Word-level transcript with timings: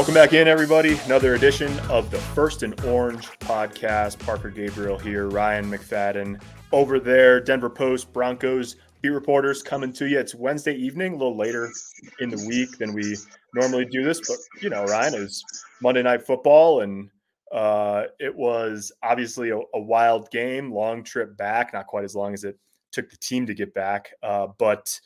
Welcome 0.00 0.14
back 0.14 0.32
in, 0.32 0.48
everybody. 0.48 0.96
Another 1.04 1.34
edition 1.34 1.78
of 1.80 2.10
the 2.10 2.16
First 2.16 2.62
and 2.62 2.74
Orange 2.86 3.26
podcast. 3.40 4.18
Parker 4.18 4.48
Gabriel 4.48 4.98
here, 4.98 5.28
Ryan 5.28 5.70
McFadden 5.70 6.40
over 6.72 6.98
there. 6.98 7.38
Denver 7.38 7.68
Post 7.68 8.10
Broncos 8.10 8.76
beat 9.02 9.10
reporters 9.10 9.62
coming 9.62 9.92
to 9.92 10.08
you. 10.08 10.18
It's 10.18 10.34
Wednesday 10.34 10.74
evening, 10.74 11.12
a 11.12 11.16
little 11.18 11.36
later 11.36 11.70
in 12.18 12.30
the 12.30 12.42
week 12.48 12.78
than 12.78 12.94
we 12.94 13.14
normally 13.54 13.84
do 13.84 14.02
this, 14.02 14.26
but 14.26 14.38
you 14.62 14.70
know, 14.70 14.84
Ryan, 14.84 15.20
was 15.20 15.44
Monday 15.82 16.02
Night 16.02 16.26
Football, 16.26 16.80
and 16.80 17.10
uh, 17.52 18.04
it 18.18 18.34
was 18.34 18.90
obviously 19.02 19.50
a, 19.50 19.58
a, 19.58 19.80
wild 19.80 20.30
game, 20.30 20.72
long 20.72 21.04
trip 21.04 21.36
back, 21.36 21.74
not 21.74 21.86
quite 21.88 22.04
as 22.04 22.16
long 22.16 22.32
as 22.32 22.44
it 22.44 22.58
took 22.90 23.10
the 23.10 23.18
team 23.18 23.44
to 23.44 23.52
get 23.52 23.74
back, 23.74 24.14
uh, 24.22 24.46
but 24.56 24.98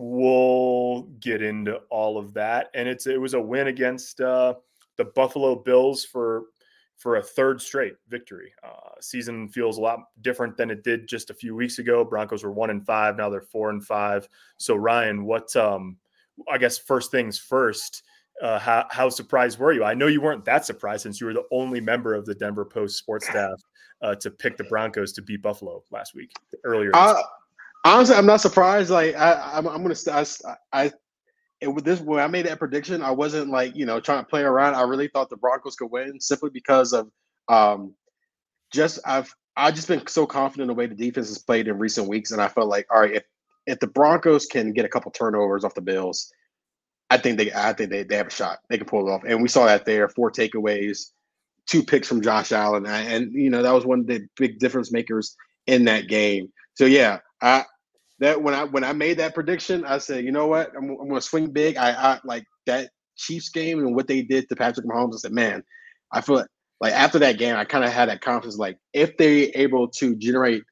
we'll 0.00 1.02
get 1.18 1.42
into 1.42 1.80
all 1.90 2.18
of 2.18 2.32
that. 2.34 2.70
And 2.74 2.88
it's 2.88 3.06
it 3.06 3.20
was 3.20 3.34
a 3.34 3.40
win 3.40 3.66
against 3.66 4.20
uh, 4.20 4.54
the 4.96 5.06
Buffalo 5.06 5.56
Bills 5.56 6.04
for 6.04 6.44
for 6.96 7.16
a 7.16 7.22
third 7.22 7.60
straight 7.60 7.94
victory. 8.08 8.52
Uh, 8.62 8.90
season 9.00 9.48
feels 9.48 9.78
a 9.78 9.80
lot 9.80 10.00
different 10.20 10.56
than 10.56 10.70
it 10.70 10.82
did 10.82 11.08
just 11.08 11.30
a 11.30 11.34
few 11.34 11.54
weeks 11.54 11.78
ago. 11.78 12.04
Broncos 12.04 12.44
were 12.44 12.52
one 12.52 12.70
and 12.70 12.84
five, 12.86 13.16
now 13.16 13.28
they're 13.28 13.40
four 13.40 13.70
and 13.70 13.84
five. 13.84 14.28
So 14.56 14.74
Ryan, 14.76 15.24
what? 15.24 15.54
Um, 15.56 15.96
I 16.48 16.58
guess 16.58 16.78
first 16.78 17.10
things 17.10 17.38
first. 17.38 18.04
Uh, 18.40 18.56
how, 18.60 18.86
how 18.90 19.08
surprised 19.08 19.58
were 19.58 19.72
you? 19.72 19.82
I 19.82 19.94
know 19.94 20.06
you 20.06 20.20
weren't 20.20 20.44
that 20.44 20.64
surprised 20.64 21.02
since 21.02 21.20
you 21.20 21.26
were 21.26 21.34
the 21.34 21.46
only 21.50 21.80
member 21.80 22.14
of 22.14 22.24
the 22.24 22.36
Denver 22.36 22.64
Post 22.64 22.96
sports 22.96 23.26
staff 23.26 23.60
uh, 24.00 24.14
to 24.14 24.30
pick 24.30 24.56
the 24.56 24.62
Broncos 24.62 25.12
to 25.14 25.22
beat 25.22 25.42
Buffalo 25.42 25.82
last 25.90 26.14
week 26.14 26.30
earlier. 26.62 26.92
Honestly, 27.84 28.16
I'm 28.16 28.26
not 28.26 28.40
surprised. 28.40 28.90
Like 28.90 29.14
I, 29.16 29.52
I'm, 29.54 29.66
I'm 29.66 29.82
gonna, 29.82 29.94
I, 30.12 30.26
I 30.72 30.92
it, 31.60 31.68
with 31.68 31.84
this 31.84 32.00
when 32.00 32.20
I 32.20 32.26
made 32.26 32.46
that 32.46 32.58
prediction, 32.58 33.02
I 33.02 33.10
wasn't 33.10 33.50
like 33.50 33.76
you 33.76 33.86
know 33.86 34.00
trying 34.00 34.24
to 34.24 34.28
play 34.28 34.42
around. 34.42 34.74
I 34.74 34.82
really 34.82 35.08
thought 35.08 35.30
the 35.30 35.36
Broncos 35.36 35.76
could 35.76 35.90
win 35.90 36.20
simply 36.20 36.50
because 36.50 36.92
of 36.92 37.10
um, 37.48 37.94
just 38.72 38.98
I've 39.04 39.34
I've 39.56 39.74
just 39.74 39.88
been 39.88 40.06
so 40.06 40.26
confident 40.26 40.62
in 40.62 40.68
the 40.68 40.78
way 40.78 40.86
the 40.86 40.94
defense 40.94 41.28
has 41.28 41.38
played 41.38 41.68
in 41.68 41.78
recent 41.78 42.08
weeks, 42.08 42.30
and 42.30 42.40
I 42.40 42.48
felt 42.48 42.68
like 42.68 42.86
all 42.92 43.00
right, 43.00 43.16
if 43.16 43.24
if 43.66 43.80
the 43.80 43.86
Broncos 43.86 44.46
can 44.46 44.72
get 44.72 44.84
a 44.84 44.88
couple 44.88 45.10
turnovers 45.10 45.64
off 45.64 45.74
the 45.74 45.80
Bills, 45.80 46.32
I 47.10 47.18
think 47.18 47.38
they 47.38 47.52
I 47.52 47.72
think 47.72 47.90
they, 47.90 48.02
they 48.02 48.16
have 48.16 48.28
a 48.28 48.30
shot. 48.30 48.58
They 48.68 48.78
can 48.78 48.86
pull 48.86 49.08
it 49.08 49.12
off, 49.12 49.22
and 49.26 49.42
we 49.42 49.48
saw 49.48 49.66
that 49.66 49.84
there. 49.84 50.08
Four 50.08 50.30
takeaways, 50.30 51.10
two 51.66 51.82
picks 51.82 52.08
from 52.08 52.22
Josh 52.22 52.52
Allen, 52.52 52.86
and 52.86 53.32
you 53.32 53.50
know 53.50 53.62
that 53.62 53.74
was 53.74 53.84
one 53.84 54.00
of 54.00 54.06
the 54.06 54.26
big 54.36 54.58
difference 54.58 54.92
makers 54.92 55.36
in 55.66 55.84
that 55.84 56.08
game. 56.08 56.52
So 56.74 56.84
yeah, 56.84 57.18
I 57.40 57.64
that 58.20 58.42
when 58.42 58.54
I 58.54 58.64
when 58.64 58.84
I 58.84 58.92
made 58.92 59.18
that 59.18 59.34
prediction, 59.34 59.84
I 59.84 59.98
said, 59.98 60.24
you 60.24 60.32
know 60.32 60.46
what, 60.46 60.72
I'm, 60.76 60.90
I'm 60.90 61.08
to 61.10 61.20
swing 61.20 61.50
big. 61.50 61.76
I, 61.76 61.90
I 61.90 62.20
like 62.24 62.44
that 62.66 62.90
Chiefs 63.16 63.48
game 63.50 63.78
and 63.78 63.94
what 63.94 64.08
they 64.08 64.22
did 64.22 64.48
to 64.48 64.56
Patrick 64.56 64.86
Mahomes. 64.86 65.14
I 65.14 65.18
said, 65.18 65.32
man, 65.32 65.62
I 66.12 66.20
feel 66.20 66.36
like, 66.36 66.46
like 66.80 66.92
after 66.92 67.18
that 67.20 67.38
game, 67.38 67.56
I 67.56 67.64
kind 67.64 67.84
of 67.84 67.92
had 67.92 68.08
that 68.08 68.20
confidence. 68.20 68.56
Like 68.56 68.78
if 68.92 69.16
they're 69.16 69.48
able 69.54 69.88
to 69.88 70.16
generate, 70.16 70.62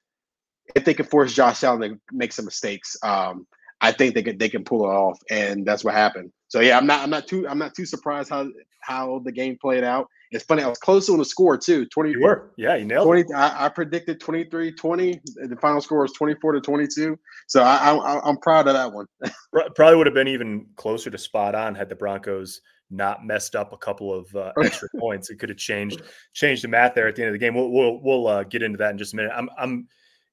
if 0.75 0.85
they 0.85 0.95
can 0.95 1.07
force 1.07 1.35
Josh 1.35 1.63
Allen 1.63 1.81
to 1.81 1.99
make 2.13 2.33
some 2.33 2.45
mistakes, 2.45 2.97
um, 3.03 3.47
I 3.81 3.93
think 3.93 4.15
they 4.15 4.23
can 4.23 4.39
they 4.39 4.49
can 4.49 4.65
pull 4.65 4.85
it 4.85 4.93
off, 4.93 5.19
and 5.31 5.67
that's 5.67 5.85
what 5.85 5.95
happened. 5.95 6.33
So 6.49 6.61
yeah, 6.61 6.79
I'm 6.79 6.87
not 6.87 7.03
I'm 7.03 7.11
not 7.11 7.27
too 7.27 7.47
I'm 7.49 7.59
not 7.59 7.75
too 7.75 7.87
surprised 7.87 8.31
how 8.31 8.49
how 8.81 9.21
the 9.25 9.33
game 9.33 9.59
played 9.61 9.85
out. 9.85 10.09
It's 10.33 10.45
funny, 10.45 10.63
I 10.63 10.69
was 10.69 10.79
close 10.79 11.09
on 11.09 11.19
the 11.19 11.25
score 11.25 11.57
too. 11.57 11.87
20 11.87 12.11
You 12.11 12.21
were. 12.21 12.51
Yeah, 12.57 12.75
you 12.77 12.85
nailed 12.85 13.07
20, 13.07 13.21
it. 13.23 13.27
I, 13.35 13.67
I 13.67 13.69
predicted 13.69 14.21
23 14.21 14.73
20. 14.73 15.21
The 15.49 15.57
final 15.57 15.81
score 15.81 16.01
was 16.01 16.13
24 16.13 16.53
to 16.53 16.61
22. 16.61 17.19
So 17.47 17.63
I, 17.63 17.95
I, 17.95 18.21
I'm 18.29 18.37
proud 18.39 18.67
of 18.69 18.75
that 18.75 18.93
one. 18.93 19.07
Probably 19.75 19.97
would 19.97 20.07
have 20.07 20.15
been 20.15 20.29
even 20.29 20.67
closer 20.77 21.11
to 21.11 21.19
spot 21.19 21.55
on 21.55 21.75
had 21.75 21.89
the 21.89 21.97
Broncos 21.97 22.61
not 22.91 23.25
messed 23.25 23.57
up 23.57 23.73
a 23.73 23.77
couple 23.77 24.13
of 24.13 24.35
uh, 24.35 24.53
extra 24.65 24.89
points. 24.99 25.31
It 25.31 25.37
could 25.37 25.49
have 25.49 25.59
changed 25.59 26.03
changed 26.33 26.65
the 26.65 26.69
math 26.69 26.95
there 26.95 27.09
at 27.09 27.17
the 27.17 27.23
end 27.23 27.29
of 27.29 27.35
the 27.35 27.39
game. 27.39 27.55
We'll 27.55 27.71
we'll, 27.71 28.01
we'll 28.03 28.27
uh, 28.27 28.45
get 28.45 28.63
into 28.63 28.79
that 28.79 28.91
in 28.91 28.99
just 28.99 29.13
a 29.13 29.17
minute. 29.17 29.33
I'm 29.35 29.49
I'm. 29.59 29.89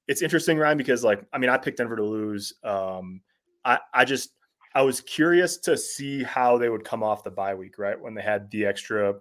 It's 0.06 0.20
interesting, 0.20 0.58
Ryan, 0.58 0.76
because 0.76 1.02
like 1.02 1.24
I 1.32 1.38
mean, 1.38 1.50
I 1.50 1.56
picked 1.56 1.78
Denver 1.78 1.96
to 1.96 2.04
lose. 2.04 2.52
Um, 2.62 3.20
I 3.64 3.78
I 3.92 4.04
just 4.04 4.30
I 4.74 4.82
was 4.82 5.00
curious 5.00 5.56
to 5.58 5.76
see 5.76 6.22
how 6.22 6.58
they 6.58 6.68
would 6.68 6.84
come 6.84 7.02
off 7.02 7.24
the 7.24 7.30
bye 7.30 7.54
week, 7.54 7.78
right? 7.78 7.98
When 7.98 8.14
they 8.14 8.22
had 8.22 8.50
the 8.50 8.66
extra 8.66 9.14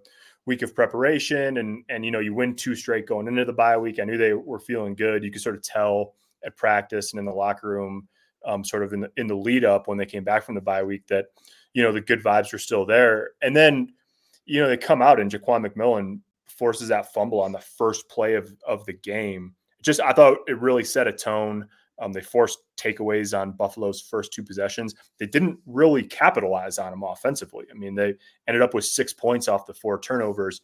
week 0.46 0.62
of 0.62 0.76
preparation 0.76 1.58
and 1.58 1.84
and 1.90 2.04
you 2.04 2.12
know 2.12 2.20
you 2.20 2.34
win 2.34 2.56
two 2.56 2.76
straight 2.76 3.08
going 3.08 3.28
into 3.28 3.46
the 3.46 3.54
bye 3.54 3.78
week. 3.78 4.00
I 4.00 4.04
knew 4.04 4.18
they 4.18 4.34
were 4.34 4.60
feeling 4.60 4.96
good. 4.96 5.24
You 5.24 5.32
could 5.32 5.42
sort 5.42 5.56
of 5.56 5.64
tell 5.64 6.16
at 6.46 6.58
practice 6.58 7.14
and 7.14 7.20
in 7.20 7.26
the 7.26 7.32
locker 7.32 7.70
room, 7.70 8.08
um, 8.46 8.64
sort 8.64 8.84
of 8.84 8.94
in 8.94 9.00
the 9.02 9.12
in 9.18 9.28
the 9.28 9.36
lead 9.36 9.66
up 9.66 9.88
when 9.88 9.98
they 9.98 10.06
came 10.06 10.24
back 10.24 10.44
from 10.44 10.56
the 10.56 10.62
bye 10.62 10.84
week 10.84 11.08
that 11.08 11.28
you 11.74 11.82
know 11.82 11.92
the 11.92 12.02
good 12.02 12.24
vibes 12.24 12.52
were 12.52 12.60
still 12.60 12.86
there. 12.86 13.32
And 13.42 13.56
then 13.56 13.94
you 14.46 14.62
know 14.62 14.68
they 14.68 14.78
come 14.78 15.02
out 15.02 15.20
and 15.20 15.32
Ja'Quan 15.32 15.66
McMillian 15.66 16.20
forces 16.46 16.90
that 16.90 17.14
fumble 17.14 17.42
on 17.42 17.52
the 17.52 17.60
first 17.60 18.10
play 18.10 18.36
of 18.36 18.54
of 18.68 18.86
the 18.86 18.94
game. 18.94 19.56
Just 19.82 20.02
I 20.02 20.14
thought 20.14 20.40
it 20.48 20.60
really 20.60 20.84
set 20.84 21.08
a 21.08 21.14
tone. 21.14 21.68
Um, 22.00 22.12
they 22.12 22.22
forced 22.22 22.60
takeaways 22.78 23.40
on 23.40 23.52
Buffalo's 23.52 24.02
first 24.02 24.34
two 24.34 24.44
possessions. 24.44 24.96
They 25.20 25.28
didn't 25.28 25.60
really 25.66 26.04
capitalize 26.04 26.80
on 26.80 26.92
them 26.92 27.04
offensively. 27.04 27.66
I 27.72 27.76
mean, 27.76 27.96
they 27.96 28.16
ended 28.48 28.62
up 28.62 28.74
with 28.74 28.86
six 28.86 29.14
points 29.14 29.48
off 29.48 29.66
the 29.66 29.74
four 29.74 30.00
turnovers, 30.00 30.62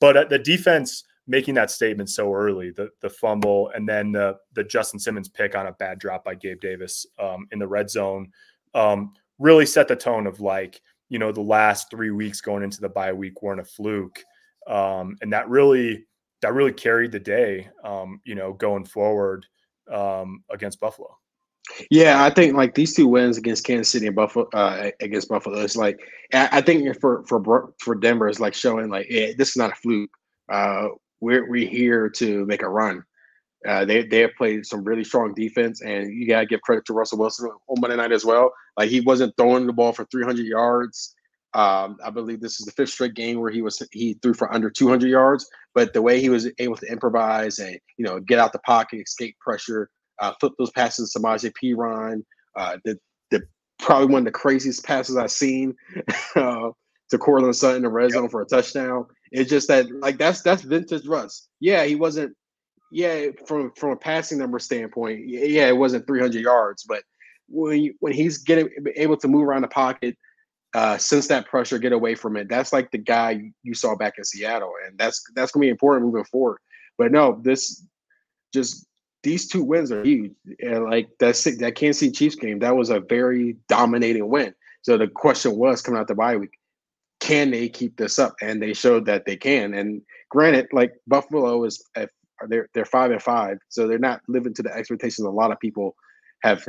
but 0.00 0.30
the 0.30 0.38
defense 0.38 1.04
making 1.26 1.54
that 1.54 1.70
statement 1.70 2.10
so 2.10 2.32
early, 2.32 2.70
the 2.70 2.90
the 3.00 3.10
fumble, 3.10 3.70
and 3.74 3.88
then 3.88 4.12
the 4.12 4.36
the 4.54 4.64
Justin 4.64 4.98
Simmons 4.98 5.28
pick 5.28 5.54
on 5.54 5.66
a 5.66 5.72
bad 5.72 5.98
drop 5.98 6.24
by 6.24 6.34
Gabe 6.34 6.60
Davis 6.60 7.06
um, 7.18 7.46
in 7.52 7.58
the 7.58 7.68
red 7.68 7.90
zone, 7.90 8.30
um, 8.74 9.12
really 9.38 9.66
set 9.66 9.88
the 9.88 9.96
tone 9.96 10.26
of 10.26 10.40
like 10.40 10.80
you 11.08 11.18
know 11.18 11.32
the 11.32 11.40
last 11.40 11.90
three 11.90 12.10
weeks 12.10 12.40
going 12.40 12.62
into 12.62 12.80
the 12.80 12.88
bye 12.88 13.12
week 13.12 13.42
weren't 13.42 13.60
a 13.60 13.64
fluke, 13.64 14.22
um, 14.66 15.16
and 15.20 15.32
that 15.32 15.48
really 15.48 16.06
that 16.40 16.54
really 16.54 16.72
carried 16.72 17.12
the 17.12 17.20
day. 17.20 17.68
Um, 17.84 18.20
you 18.24 18.34
know, 18.34 18.52
going 18.52 18.84
forward 18.84 19.46
um, 19.90 20.44
against 20.50 20.80
Buffalo. 20.80 21.16
Yeah, 21.90 22.24
I 22.24 22.30
think 22.30 22.54
like 22.54 22.74
these 22.74 22.94
two 22.94 23.06
wins 23.06 23.38
against 23.38 23.64
Kansas 23.64 23.90
City 23.90 24.06
and 24.06 24.16
Buffalo 24.16 24.48
uh, 24.52 24.90
against 25.00 25.28
Buffalo 25.28 25.58
is 25.58 25.76
like 25.76 26.00
I 26.32 26.60
think 26.60 26.98
for 27.00 27.24
for 27.26 27.72
for 27.78 27.94
Denver 27.94 28.28
is 28.28 28.40
like 28.40 28.54
showing 28.54 28.90
like 28.90 29.06
yeah, 29.08 29.28
this 29.36 29.50
is 29.50 29.56
not 29.56 29.72
a 29.72 29.76
fluke. 29.76 30.10
Uh, 30.48 30.88
we're 31.20 31.48
we're 31.48 31.68
here 31.68 32.08
to 32.10 32.44
make 32.46 32.62
a 32.62 32.68
run. 32.68 33.04
Uh, 33.66 33.84
they 33.84 34.04
they 34.04 34.18
have 34.18 34.34
played 34.36 34.66
some 34.66 34.82
really 34.82 35.04
strong 35.04 35.34
defense, 35.34 35.82
and 35.82 36.12
you 36.12 36.26
gotta 36.26 36.46
give 36.46 36.60
credit 36.62 36.84
to 36.86 36.92
Russell 36.92 37.18
Wilson 37.18 37.48
on 37.68 37.80
Monday 37.80 37.96
night 37.96 38.12
as 38.12 38.24
well. 38.24 38.52
Like 38.76 38.90
he 38.90 39.00
wasn't 39.00 39.34
throwing 39.36 39.66
the 39.66 39.72
ball 39.72 39.92
for 39.92 40.04
300 40.06 40.44
yards. 40.44 41.14
Um, 41.54 41.98
I 42.02 42.10
believe 42.10 42.40
this 42.40 42.60
is 42.60 42.66
the 42.66 42.72
fifth 42.72 42.90
straight 42.90 43.14
game 43.14 43.38
where 43.38 43.50
he 43.50 43.60
was 43.60 43.82
he 43.92 44.14
threw 44.22 44.32
for 44.32 44.52
under 44.52 44.70
200 44.70 45.08
yards. 45.08 45.48
But 45.74 45.92
the 45.92 46.02
way 46.02 46.20
he 46.20 46.28
was 46.28 46.50
able 46.58 46.76
to 46.76 46.86
improvise 46.86 47.58
and 47.58 47.78
you 47.96 48.04
know 48.04 48.20
get 48.20 48.38
out 48.38 48.52
the 48.52 48.58
pocket, 48.60 49.02
escape 49.02 49.36
pressure, 49.38 49.90
uh, 50.20 50.32
flip 50.40 50.52
those 50.58 50.70
passes 50.70 51.12
to 51.12 51.18
Samaje 51.18 51.52
Perine, 51.62 52.22
uh, 52.56 52.78
the 52.84 52.98
the 53.30 53.42
probably 53.78 54.06
one 54.06 54.20
of 54.20 54.24
the 54.26 54.30
craziest 54.30 54.84
passes 54.84 55.16
I've 55.16 55.30
seen 55.30 55.74
uh, 56.36 56.70
to 57.10 57.18
Courtland 57.18 57.56
Sutton 57.56 57.76
in 57.76 57.82
the 57.82 57.88
red 57.88 58.12
zone 58.12 58.28
for 58.28 58.40
a 58.40 58.46
touchdown. 58.46 59.06
It's 59.30 59.50
just 59.50 59.68
that 59.68 59.86
like 60.00 60.18
that's 60.18 60.42
that's 60.42 60.62
vintage 60.62 61.06
Russ. 61.06 61.48
Yeah, 61.60 61.84
he 61.84 61.96
wasn't. 61.96 62.34
Yeah, 62.94 63.28
from 63.46 63.72
from 63.76 63.90
a 63.90 63.96
passing 63.96 64.38
number 64.38 64.58
standpoint, 64.58 65.26
yeah, 65.26 65.68
it 65.68 65.76
wasn't 65.76 66.06
300 66.06 66.42
yards, 66.42 66.84
but 66.84 67.02
when 67.48 67.80
you, 67.80 67.94
when 68.00 68.12
he's 68.12 68.38
getting 68.38 68.68
able 68.96 69.16
to 69.16 69.28
move 69.28 69.44
around 69.44 69.62
the 69.62 69.68
pocket 69.68 70.16
uh, 70.74 70.96
sense 70.96 71.28
that 71.28 71.46
pressure, 71.46 71.78
get 71.78 71.92
away 71.92 72.14
from 72.14 72.36
it. 72.36 72.48
That's 72.48 72.72
like 72.72 72.90
the 72.90 72.98
guy 72.98 73.52
you 73.62 73.74
saw 73.74 73.94
back 73.96 74.14
in 74.18 74.24
Seattle, 74.24 74.72
and 74.86 74.98
that's 74.98 75.22
that's 75.34 75.52
gonna 75.52 75.62
be 75.62 75.68
important 75.68 76.06
moving 76.06 76.24
forward. 76.24 76.58
But 76.98 77.12
no, 77.12 77.40
this 77.42 77.84
just 78.52 78.86
these 79.22 79.48
two 79.48 79.62
wins 79.62 79.92
are 79.92 80.02
huge, 80.02 80.32
and 80.60 80.84
like 80.84 81.08
that 81.18 81.34
that 81.58 81.74
Kansas 81.74 82.00
City 82.00 82.12
Chiefs 82.12 82.36
game, 82.36 82.58
that 82.60 82.76
was 82.76 82.90
a 82.90 83.00
very 83.00 83.56
dominating 83.68 84.28
win. 84.28 84.54
So 84.82 84.96
the 84.96 85.08
question 85.08 85.56
was 85.56 85.82
coming 85.82 86.00
out 86.00 86.08
the 86.08 86.14
bye 86.14 86.36
week, 86.36 86.58
can 87.20 87.50
they 87.50 87.68
keep 87.68 87.96
this 87.96 88.18
up? 88.18 88.34
And 88.42 88.60
they 88.60 88.72
showed 88.72 89.06
that 89.06 89.26
they 89.26 89.36
can. 89.36 89.74
And 89.74 90.02
granted, 90.28 90.68
like 90.72 90.94
Buffalo 91.06 91.64
is 91.64 91.84
they're 92.48 92.68
they're 92.74 92.84
five 92.84 93.10
and 93.10 93.22
five, 93.22 93.58
so 93.68 93.86
they're 93.86 93.98
not 93.98 94.22
living 94.26 94.54
to 94.54 94.62
the 94.62 94.74
expectations 94.74 95.26
of 95.26 95.32
a 95.32 95.36
lot 95.36 95.52
of 95.52 95.60
people 95.60 95.94
have 96.42 96.64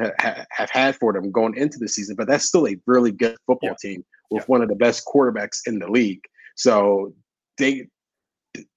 have 0.51 0.69
had 0.69 0.95
for 0.95 1.13
them 1.13 1.31
going 1.31 1.55
into 1.55 1.77
the 1.79 1.87
season, 1.87 2.15
but 2.15 2.27
that's 2.27 2.45
still 2.45 2.67
a 2.67 2.77
really 2.85 3.11
good 3.11 3.37
football 3.47 3.71
yeah. 3.71 3.89
team 3.89 4.05
with 4.29 4.41
yeah. 4.41 4.47
one 4.47 4.61
of 4.61 4.69
the 4.69 4.75
best 4.75 5.03
quarterbacks 5.05 5.61
in 5.65 5.79
the 5.79 5.89
league. 5.89 6.21
So 6.55 7.13
they 7.57 7.87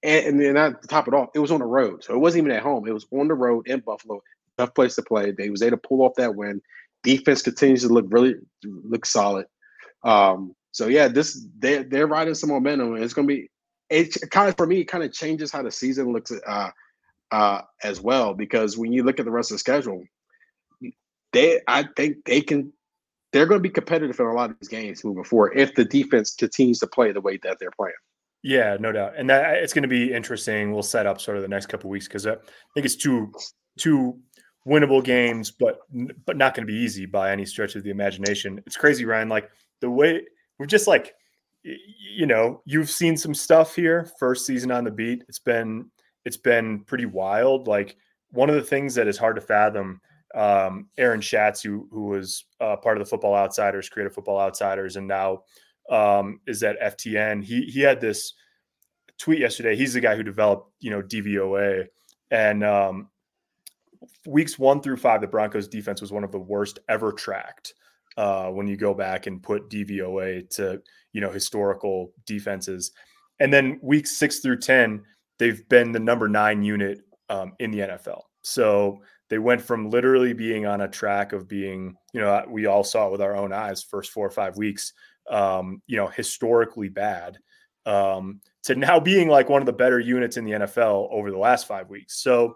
and, 0.01 0.39
then 0.39 0.55
not 0.55 0.81
to 0.81 0.87
top 0.87 1.07
it 1.07 1.13
off, 1.13 1.29
it 1.35 1.39
was 1.39 1.51
on 1.51 1.59
the 1.59 1.65
road, 1.65 2.03
so 2.03 2.13
it 2.13 2.19
wasn't 2.19 2.45
even 2.45 2.57
at 2.57 2.63
home. 2.63 2.87
It 2.87 2.93
was 2.93 3.05
on 3.11 3.27
the 3.27 3.35
road 3.35 3.67
in 3.67 3.79
Buffalo, 3.81 4.21
tough 4.57 4.73
place 4.73 4.95
to 4.95 5.03
play. 5.03 5.31
They 5.31 5.49
was 5.49 5.61
able 5.61 5.77
to 5.77 5.87
pull 5.87 6.01
off 6.01 6.15
that 6.17 6.35
win. 6.35 6.61
Defense 7.03 7.43
continues 7.43 7.83
to 7.83 7.89
look 7.89 8.05
really 8.09 8.35
look 8.63 9.05
solid. 9.05 9.45
Um, 10.03 10.55
so 10.71 10.87
yeah, 10.87 11.07
this 11.07 11.45
they 11.59 11.83
they're 11.83 12.07
riding 12.07 12.33
some 12.33 12.49
momentum, 12.49 12.95
it's 12.97 13.13
gonna 13.13 13.27
be 13.27 13.49
it 13.89 14.15
kind 14.31 14.49
of 14.49 14.57
for 14.57 14.67
me. 14.67 14.81
It 14.81 14.85
kind 14.85 15.03
of 15.03 15.13
changes 15.13 15.51
how 15.51 15.61
the 15.61 15.71
season 15.71 16.11
looks 16.11 16.31
uh, 16.45 16.69
uh, 17.31 17.61
as 17.83 18.01
well 18.01 18.33
because 18.33 18.77
when 18.77 18.91
you 18.91 19.03
look 19.03 19.19
at 19.19 19.25
the 19.25 19.31
rest 19.31 19.51
of 19.51 19.55
the 19.55 19.59
schedule, 19.59 20.03
they 21.33 21.61
I 21.67 21.87
think 21.95 22.25
they 22.25 22.41
can 22.41 22.71
they're 23.33 23.45
going 23.45 23.59
to 23.59 23.63
be 23.63 23.69
competitive 23.69 24.19
in 24.19 24.25
a 24.25 24.33
lot 24.33 24.49
of 24.49 24.57
these 24.59 24.69
games 24.69 25.03
moving 25.03 25.23
forward 25.23 25.53
if 25.55 25.75
the 25.75 25.85
defense 25.85 26.33
continues 26.35 26.79
to 26.79 26.87
play 26.87 27.11
the 27.11 27.21
way 27.21 27.37
that 27.43 27.57
they're 27.59 27.71
playing. 27.71 27.93
Yeah, 28.43 28.77
no 28.79 28.91
doubt, 28.91 29.13
and 29.17 29.29
that 29.29 29.57
it's 29.57 29.73
going 29.73 29.83
to 29.83 29.89
be 29.89 30.13
interesting. 30.13 30.71
We'll 30.71 30.83
set 30.83 31.05
up 31.05 31.19
sort 31.19 31.37
of 31.37 31.43
the 31.43 31.49
next 31.49 31.65
couple 31.67 31.89
weeks 31.89 32.07
because 32.07 32.25
I 32.25 32.35
think 32.73 32.85
it's 32.85 32.95
two 32.95 33.31
two 33.77 34.19
winnable 34.67 35.03
games, 35.03 35.51
but 35.51 35.79
but 36.25 36.37
not 36.37 36.53
going 36.53 36.65
to 36.65 36.71
be 36.71 36.79
easy 36.79 37.05
by 37.05 37.31
any 37.31 37.45
stretch 37.45 37.75
of 37.75 37.83
the 37.83 37.89
imagination. 37.89 38.61
It's 38.65 38.77
crazy, 38.77 39.05
Ryan. 39.05 39.29
Like 39.29 39.49
the 39.81 39.89
way 39.89 40.21
we're 40.59 40.65
just 40.65 40.87
like, 40.87 41.15
you 41.63 42.25
know, 42.25 42.61
you've 42.65 42.89
seen 42.89 43.17
some 43.17 43.33
stuff 43.33 43.75
here. 43.75 44.09
First 44.19 44.45
season 44.45 44.71
on 44.71 44.83
the 44.83 44.91
beat, 44.91 45.23
it's 45.27 45.39
been 45.39 45.89
it's 46.25 46.37
been 46.37 46.81
pretty 46.81 47.05
wild. 47.05 47.67
Like 47.67 47.97
one 48.31 48.49
of 48.49 48.55
the 48.55 48.61
things 48.61 48.95
that 48.95 49.07
is 49.07 49.17
hard 49.17 49.35
to 49.35 49.41
fathom 49.41 50.01
um, 50.35 50.87
Aaron 50.97 51.21
Schatz, 51.21 51.61
who 51.61 51.87
who 51.91 52.05
was 52.05 52.45
uh, 52.59 52.75
part 52.77 52.97
of 52.97 53.03
the 53.03 53.09
Football 53.09 53.35
Outsiders, 53.35 53.89
Creative 53.89 54.13
Football 54.13 54.39
Outsiders, 54.39 54.95
and 54.95 55.07
now 55.07 55.43
um, 55.89 56.39
is 56.47 56.63
at 56.63 56.79
FTN. 56.79 57.43
He 57.43 57.63
he 57.63 57.81
had 57.81 58.01
this 58.01 58.33
tweet 59.17 59.39
yesterday. 59.39 59.75
He's 59.75 59.93
the 59.93 60.01
guy 60.01 60.15
who 60.15 60.23
developed 60.23 60.71
you 60.79 60.91
know 60.91 61.01
DVOA, 61.01 61.85
and 62.31 62.63
um, 62.63 63.09
weeks 64.25 64.59
one 64.59 64.81
through 64.81 64.97
five, 64.97 65.21
the 65.21 65.27
Broncos 65.27 65.67
defense 65.67 66.01
was 66.01 66.11
one 66.11 66.23
of 66.23 66.31
the 66.31 66.39
worst 66.39 66.79
ever 66.89 67.11
tracked. 67.11 67.73
Uh, 68.17 68.49
when 68.49 68.65
you 68.65 68.75
go 68.75 68.95
back 68.95 69.27
and 69.27 69.43
put 69.43 69.69
DVOA 69.69 70.49
to 70.49 70.81
you 71.13 71.21
know 71.21 71.31
historical 71.31 72.11
defenses, 72.25 72.91
and 73.39 73.53
then 73.53 73.79
weeks 73.81 74.17
six 74.17 74.39
through 74.39 74.59
ten, 74.59 75.03
they've 75.37 75.67
been 75.69 75.91
the 75.91 75.99
number 75.99 76.27
nine 76.27 76.63
unit 76.63 77.01
um, 77.29 77.53
in 77.59 77.71
the 77.71 77.79
NFL. 77.79 78.21
So 78.41 79.01
they 79.29 79.39
went 79.39 79.61
from 79.61 79.89
literally 79.89 80.33
being 80.33 80.65
on 80.65 80.81
a 80.81 80.87
track 80.87 81.33
of 81.33 81.47
being, 81.47 81.97
you 82.13 82.21
know, 82.21 82.45
we 82.49 82.65
all 82.65 82.83
saw 82.83 83.07
it 83.07 83.11
with 83.11 83.21
our 83.21 83.35
own 83.35 83.51
eyes 83.51 83.83
first 83.83 84.11
four 84.11 84.25
or 84.25 84.31
five 84.31 84.57
weeks, 84.57 84.93
um, 85.29 85.81
you 85.87 85.97
know, 85.97 86.07
historically 86.07 86.89
bad, 86.89 87.37
um, 87.85 88.39
to 88.63 88.75
now 88.75 88.99
being 88.99 89.27
like 89.27 89.49
one 89.49 89.61
of 89.61 89.65
the 89.65 89.73
better 89.73 89.99
units 89.99 90.37
in 90.37 90.45
the 90.45 90.51
NFL 90.51 91.09
over 91.11 91.31
the 91.31 91.37
last 91.37 91.67
five 91.67 91.89
weeks. 91.89 92.21
So 92.21 92.55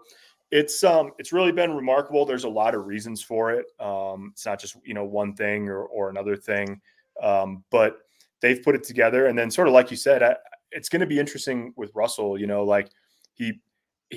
it's 0.50 0.84
um 0.84 1.12
it's 1.18 1.32
really 1.32 1.50
been 1.50 1.74
remarkable. 1.74 2.26
There's 2.26 2.44
a 2.44 2.48
lot 2.48 2.74
of 2.74 2.86
reasons 2.86 3.22
for 3.22 3.52
it. 3.52 3.66
Um, 3.80 4.30
it's 4.32 4.44
not 4.44 4.60
just 4.60 4.76
you 4.84 4.94
know 4.94 5.04
one 5.04 5.34
thing 5.34 5.68
or 5.68 5.84
or 5.84 6.10
another 6.10 6.36
thing, 6.36 6.80
um, 7.22 7.64
but 7.70 7.96
they've 8.40 8.62
put 8.62 8.74
it 8.74 8.84
together. 8.84 9.26
And 9.26 9.38
then 9.38 9.50
sort 9.50 9.66
of 9.66 9.74
like 9.74 9.90
you 9.90 9.96
said, 9.96 10.22
I, 10.22 10.36
it's 10.70 10.90
going 10.90 11.00
to 11.00 11.06
be 11.06 11.18
interesting 11.18 11.72
with 11.76 11.90
Russell. 11.94 12.38
You 12.38 12.46
know, 12.46 12.64
like 12.64 12.90
he 13.32 13.60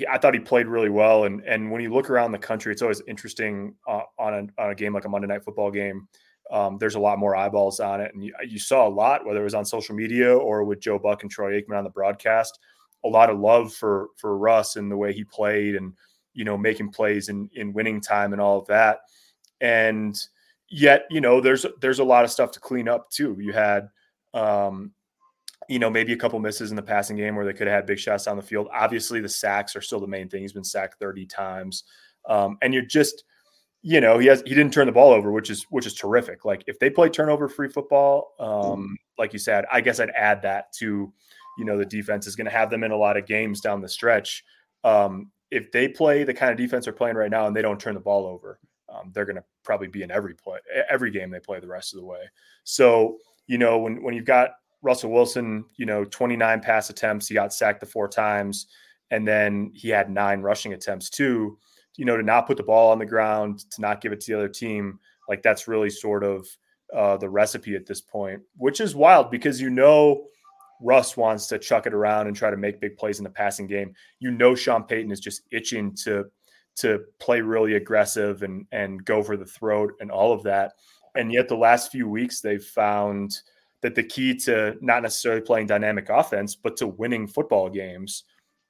I 0.10 0.18
thought 0.18 0.34
he 0.34 0.40
played 0.40 0.68
really 0.68 0.90
well. 0.90 1.26
And 1.26 1.42
and 1.46 1.72
when 1.72 1.82
you 1.82 1.94
look 1.94 2.10
around 2.10 2.32
the 2.32 2.38
country, 2.38 2.72
it's 2.72 2.82
always 2.82 3.02
interesting 3.08 3.76
uh, 3.88 4.02
on 4.20 4.34
a 4.34 4.62
on 4.62 4.72
a 4.72 4.76
game 4.76 4.94
like 4.94 5.06
a 5.06 5.10
Monday 5.10 5.28
Night 5.28 5.44
Football 5.44 5.72
game. 5.72 6.08
Um, 6.52 6.78
there's 6.78 6.96
a 6.96 7.00
lot 7.00 7.18
more 7.18 7.36
eyeballs 7.36 7.80
on 7.80 8.02
it, 8.02 8.14
and 8.14 8.24
you, 8.24 8.34
you, 8.48 8.60
saw 8.60 8.88
a 8.88 8.90
lot, 8.90 9.26
whether 9.26 9.40
it 9.40 9.46
was 9.46 9.56
on 9.56 9.66
social 9.66 9.96
media 9.96 10.32
or 10.36 10.64
with 10.64 10.80
Joe 10.80 11.00
Buck 11.00 11.24
and 11.24 11.32
Troy 11.32 11.60
Aikman 11.60 11.78
on 11.78 11.84
the 11.84 11.90
broadcast. 11.90 12.60
A 13.04 13.08
lot 13.08 13.32
of 13.32 13.40
love 13.40 13.74
for 13.74 14.10
for 14.18 14.38
Russ 14.38 14.76
and 14.76 14.92
the 14.92 14.98
way 14.98 15.12
he 15.12 15.24
played, 15.24 15.76
and 15.76 15.94
you 16.34 16.46
know 16.46 16.58
making 16.58 16.92
plays 16.92 17.30
in 17.30 17.50
in 17.56 17.74
winning 17.74 18.02
time 18.02 18.34
and 18.34 18.42
all 18.42 18.60
of 18.60 18.68
that. 18.68 19.00
And 19.62 20.16
yet, 20.70 21.06
you 21.10 21.22
know, 21.22 21.42
there's 21.42 21.66
there's 21.82 22.00
a 22.00 22.04
lot 22.04 22.26
of 22.26 22.32
stuff 22.32 22.52
to 22.52 22.60
clean 22.60 22.88
up 22.88 23.10
too. 23.10 23.38
You 23.40 23.54
had 23.54 23.90
um, 24.34 24.92
you 25.70 25.80
know, 25.80 25.90
maybe 25.90 26.14
a 26.14 26.18
couple 26.18 26.40
misses 26.40 26.70
in 26.70 26.76
the 26.76 26.82
passing 26.82 27.18
game 27.18 27.36
where 27.36 27.46
they 27.46 27.54
could 27.54 27.68
have 27.68 27.76
had 27.76 27.86
big 27.86 28.00
shots 28.00 28.26
down 28.26 28.38
the 28.38 28.44
field. 28.44 28.68
Obviously, 28.74 29.20
the 29.20 29.30
sacks 29.30 29.76
are 29.76 29.82
still 29.82 30.00
the 30.00 30.08
main 30.08 30.30
thing. 30.30 30.42
He's 30.42 30.54
been 30.54 30.64
sacked 30.64 31.00
30 31.00 31.26
times. 31.26 31.84
Um, 32.28 32.58
and 32.62 32.74
you're 32.74 32.86
just, 32.86 33.24
you 33.82 34.02
know, 34.02 34.18
he 34.18 34.28
has 34.28 34.42
he 34.46 34.56
didn't 34.56 34.74
turn 34.74 34.88
the 34.88 34.92
ball 34.92 35.12
over, 35.12 35.32
which 35.32 35.50
is 35.50 35.66
which 35.70 35.86
is 35.86 35.94
terrific. 35.94 36.44
Like 36.44 36.64
if 36.68 36.80
they 36.80 36.90
play 36.90 37.10
turnover 37.10 37.48
free 37.48 37.70
football, 37.70 38.34
um, 38.40 38.50
mm-hmm. 38.50 38.94
like 39.18 39.34
you 39.34 39.40
said, 39.40 39.66
I 39.72 39.82
guess 39.82 40.00
I'd 40.00 40.10
add 40.12 40.42
that 40.42 40.74
to, 40.80 41.14
you 41.58 41.66
know, 41.66 41.78
the 41.78 41.86
defense 41.86 42.26
is 42.26 42.36
going 42.36 42.46
to 42.46 42.52
have 42.52 42.70
them 42.70 42.84
in 42.84 42.92
a 42.92 42.98
lot 42.98 43.18
of 43.18 43.28
games 43.28 43.62
down 43.62 43.82
the 43.82 43.90
stretch. 43.90 44.44
Um, 44.84 45.32
if 45.52 45.72
they 45.72 45.88
play 45.88 46.24
the 46.24 46.34
kind 46.34 46.52
of 46.52 46.58
defense 46.58 46.86
they're 46.86 46.94
playing 46.94 47.16
right 47.16 47.30
now 47.30 47.48
and 47.48 47.56
they 47.56 47.62
don't 47.62 47.80
turn 47.80 47.94
the 47.94 48.00
ball 48.00 48.26
over, 48.26 48.60
um, 48.90 49.12
they're 49.14 49.26
going 49.26 49.36
to 49.36 49.44
probably 49.64 49.88
be 49.88 50.02
in 50.02 50.12
every 50.12 50.34
play, 50.34 50.60
every 50.90 51.12
game 51.12 51.30
they 51.30 51.40
play 51.40 51.60
the 51.60 51.68
rest 51.68 51.94
of 51.94 52.00
the 52.00 52.06
way. 52.06 52.22
So, 52.64 53.18
you 53.48 53.58
know, 53.58 53.78
when 53.78 54.02
when 54.02 54.16
you've 54.16 54.26
got 54.26 54.52
Russell 54.86 55.12
Wilson, 55.12 55.66
you 55.78 55.88
know, 55.88 56.06
29 56.06 56.62
pass 56.62 56.92
attempts. 56.92 57.28
He 57.28 57.34
got 57.34 57.52
sacked 57.52 57.80
the 57.80 57.88
four 57.88 58.08
times. 58.08 58.68
And 59.10 59.28
then 59.28 59.72
he 59.74 59.90
had 59.90 60.12
nine 60.12 60.42
rushing 60.42 60.74
attempts 60.74 61.10
too. 61.10 61.58
You 61.96 62.06
know, 62.06 62.16
to 62.16 62.24
not 62.24 62.46
put 62.46 62.58
the 62.58 62.64
ball 62.64 62.92
on 62.92 63.00
the 63.00 63.06
ground, 63.06 63.66
to 63.72 63.82
not 63.82 64.00
give 64.00 64.12
it 64.12 64.22
to 64.22 64.32
the 64.32 64.38
other 64.38 64.50
team, 64.50 65.00
like 65.28 65.42
that's 65.42 65.68
really 65.68 65.90
sort 65.90 66.24
of 66.24 66.48
uh, 66.96 67.18
the 67.18 67.30
recipe 67.30 67.76
at 67.76 67.88
this 67.88 68.00
point, 68.00 68.42
which 68.58 68.80
is 68.80 68.96
wild 68.96 69.32
because 69.32 69.60
you 69.60 69.72
know 69.72 70.28
Russ 70.82 71.18
wants 71.18 71.48
to 71.48 71.58
chuck 71.58 71.88
it 71.88 71.94
around 71.94 72.28
and 72.28 72.36
try 72.36 72.52
to 72.52 72.58
make 72.58 72.82
big 72.82 72.96
plays 72.98 73.18
in 73.18 73.24
the 73.24 73.30
passing 73.30 73.66
game. 73.66 73.94
You 74.20 74.32
know 74.32 74.54
Sean 74.54 74.84
Payton 74.84 75.12
is 75.12 75.20
just 75.20 75.44
itching 75.52 75.96
to 76.04 76.26
to 76.76 77.06
play 77.20 77.42
really 77.42 77.76
aggressive 77.76 78.44
and 78.44 78.68
and 78.72 79.04
go 79.04 79.24
for 79.24 79.38
the 79.38 79.46
throat 79.46 79.94
and 80.00 80.12
all 80.12 80.32
of 80.32 80.44
that. 80.44 80.74
And 81.16 81.32
yet 81.32 81.48
the 81.48 81.56
last 81.56 81.92
few 81.92 82.08
weeks 82.08 82.40
they've 82.40 82.64
found– 82.64 83.40
that 83.86 83.94
the 83.94 84.02
key 84.02 84.34
to 84.34 84.76
not 84.82 85.04
necessarily 85.04 85.42
playing 85.42 85.68
dynamic 85.68 86.10
offense, 86.10 86.56
but 86.56 86.76
to 86.76 86.88
winning 86.88 87.28
football 87.28 87.70
games 87.70 88.24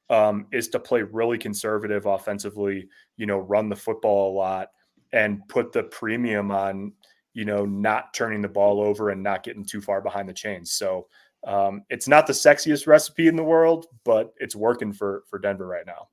um, 0.10 0.46
is 0.52 0.68
to 0.68 0.78
play 0.78 1.04
really 1.04 1.38
conservative 1.38 2.06
offensively, 2.06 2.90
you 3.16 3.26
know, 3.26 3.38
run 3.38 3.70
the 3.70 3.78
football 3.78 4.30
a 4.30 4.36
lot 4.36 4.72
and 5.14 5.40
put 5.48 5.72
the 5.72 5.84
premium 5.84 6.52
on, 6.52 6.92
you 7.34 7.46
know, 7.46 7.64
not 7.64 8.14
turning 8.14 8.42
the 8.42 8.50
ball 8.50 8.82
over 8.82 9.12
and 9.12 9.24
not 9.24 9.42
getting 9.42 9.64
too 9.64 9.80
far 9.80 10.02
behind 10.02 10.28
the 10.28 10.34
chains. 10.34 10.74
So 10.74 11.08
um, 11.48 11.84
it's 11.90 12.10
not 12.10 12.28
the 12.28 12.34
sexiest 12.34 12.86
recipe 12.86 13.30
in 13.30 13.38
the 13.38 13.44
world, 13.44 13.86
but 14.04 14.34
it's 14.36 14.54
working 14.54 14.92
for 14.92 15.24
for 15.30 15.40
Denver 15.40 15.66
right 15.66 15.86
now. 15.86 16.10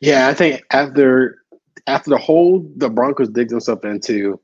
Yeah, 0.00 0.28
I 0.28 0.34
think 0.34 0.62
after 0.70 1.42
after 1.88 2.10
the 2.10 2.18
hole 2.18 2.70
the 2.76 2.88
Broncos 2.88 3.30
dig 3.30 3.48
themselves 3.48 3.84
into 3.84 4.40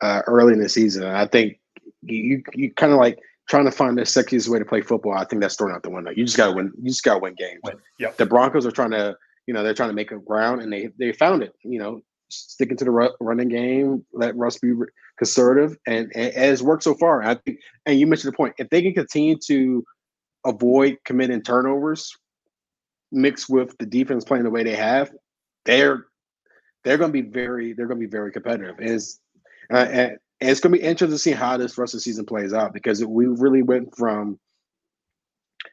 uh, 0.00 0.22
early 0.26 0.54
in 0.54 0.58
the 0.58 0.68
season, 0.68 1.04
I 1.04 1.26
think 1.26 1.60
you 2.02 2.42
you 2.54 2.72
kind 2.74 2.92
of 2.92 2.98
like 2.98 3.20
trying 3.48 3.64
to 3.64 3.70
find 3.70 3.96
the 3.96 4.02
sexiest 4.02 4.48
way 4.48 4.58
to 4.58 4.64
play 4.64 4.80
football, 4.80 5.12
I 5.12 5.24
think 5.24 5.40
that's 5.40 5.56
thrown 5.56 5.74
out 5.74 5.82
the 5.82 5.90
window. 5.90 6.10
You 6.10 6.24
just 6.24 6.36
gotta 6.36 6.52
win. 6.52 6.72
You 6.80 6.90
just 6.90 7.04
gotta 7.04 7.20
win 7.20 7.34
games. 7.34 7.60
Yep. 7.98 8.16
The 8.16 8.26
Broncos 8.26 8.66
are 8.66 8.72
trying 8.72 8.90
to, 8.90 9.16
you 9.46 9.54
know, 9.54 9.62
they're 9.62 9.74
trying 9.74 9.90
to 9.90 9.94
make 9.94 10.10
a 10.10 10.18
ground, 10.18 10.62
and 10.62 10.72
they 10.72 10.90
they 10.98 11.12
found 11.12 11.42
it. 11.42 11.54
You 11.62 11.78
know, 11.78 12.00
sticking 12.28 12.76
to 12.78 12.84
the 12.84 13.14
running 13.20 13.48
game, 13.48 14.04
let 14.12 14.36
Russ 14.36 14.58
be 14.58 14.72
conservative, 15.18 15.76
and, 15.86 16.10
and, 16.14 16.34
and 16.34 16.52
it's 16.52 16.62
worked 16.62 16.82
so 16.82 16.94
far. 16.94 17.22
I 17.22 17.36
think, 17.36 17.58
and 17.86 17.98
you 17.98 18.06
mentioned 18.06 18.32
the 18.32 18.36
point. 18.36 18.54
If 18.58 18.68
they 18.70 18.82
can 18.82 18.94
continue 18.94 19.36
to 19.46 19.84
avoid 20.44 20.98
committing 21.04 21.42
turnovers, 21.42 22.12
mixed 23.12 23.48
with 23.48 23.76
the 23.78 23.86
defense 23.86 24.24
playing 24.24 24.44
the 24.44 24.50
way 24.50 24.64
they 24.64 24.76
have, 24.76 25.12
they're 25.64 26.06
they're 26.84 26.98
going 26.98 27.12
to 27.12 27.22
be 27.22 27.28
very 27.28 27.72
they're 27.72 27.86
going 27.86 28.00
to 28.00 28.06
be 28.06 28.10
very 28.10 28.32
competitive. 28.32 28.76
Is 28.80 29.20
uh, 29.72 29.86
and 29.90 30.18
and 30.40 30.50
it's 30.50 30.60
going 30.60 30.72
to 30.72 30.78
be 30.78 30.84
interesting 30.84 31.14
to 31.14 31.18
see 31.18 31.32
how 31.32 31.56
this 31.56 31.78
rest 31.78 31.94
of 31.94 31.98
the 31.98 32.02
season 32.02 32.26
plays 32.26 32.52
out 32.52 32.72
because 32.72 33.04
we 33.04 33.26
really 33.26 33.62
went 33.62 33.96
from 33.96 34.38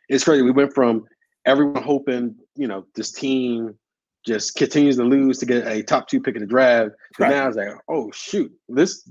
it's 0.09 0.23
crazy. 0.23 0.41
We 0.41 0.51
went 0.51 0.73
from 0.73 1.05
everyone 1.45 1.83
hoping, 1.83 2.35
you 2.55 2.67
know, 2.67 2.85
this 2.95 3.11
team 3.11 3.77
just 4.25 4.55
continues 4.55 4.95
to 4.97 5.03
lose 5.03 5.39
to 5.39 5.45
get 5.45 5.67
a 5.67 5.83
top 5.83 6.07
two 6.07 6.21
pick 6.21 6.35
in 6.35 6.41
the 6.41 6.47
draft. 6.47 6.91
Right. 7.19 7.29
now 7.29 7.47
it's 7.47 7.57
like, 7.57 7.69
oh 7.89 8.11
shoot, 8.11 8.51
this 8.69 9.09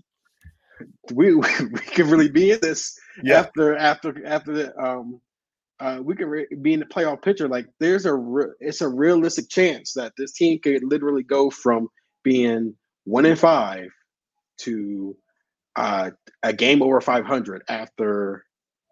we 1.13 1.35
we, 1.35 1.49
we 1.73 1.81
could 1.81 2.07
really 2.07 2.31
be 2.31 2.53
in 2.53 2.59
this 2.61 2.99
yeah. 3.23 3.41
after 3.41 3.77
after 3.77 4.27
after 4.27 4.53
the 4.53 4.79
um 4.79 5.21
uh, 5.81 5.99
we 6.01 6.15
could 6.15 6.29
re- 6.29 6.47
be 6.61 6.75
in 6.75 6.79
the 6.81 6.87
playoff 6.87 7.21
picture. 7.23 7.49
Like 7.49 7.67
there's 7.81 8.07
a 8.07 8.15
re- 8.15 8.55
it's 8.61 8.83
a 8.83 8.89
realistic 8.89 9.49
chance 9.49 9.95
that 9.95 10.13
this 10.17 10.33
team 10.33 10.61
could 10.61 10.85
literally 10.85 11.25
go 11.25 11.51
from 11.51 11.89
being 12.23 12.77
one 13.05 13.27
in 13.27 13.35
five 13.35 13.89
to 14.59 15.17
uh, 15.77 16.11
a 16.43 16.53
game 16.53 16.83
over 16.83 17.01
500 17.01 17.63
after 17.69 18.45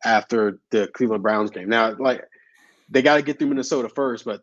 after 0.05 0.61
the 0.71 0.89
Cleveland 0.95 1.23
Browns 1.23 1.51
game. 1.51 1.69
Now, 1.69 1.95
like 1.99 2.23
they 2.89 3.03
got 3.03 3.17
to 3.17 3.23
get 3.23 3.39
through 3.39 3.49
Minnesota 3.49 3.89
first, 3.89 4.25
but 4.25 4.43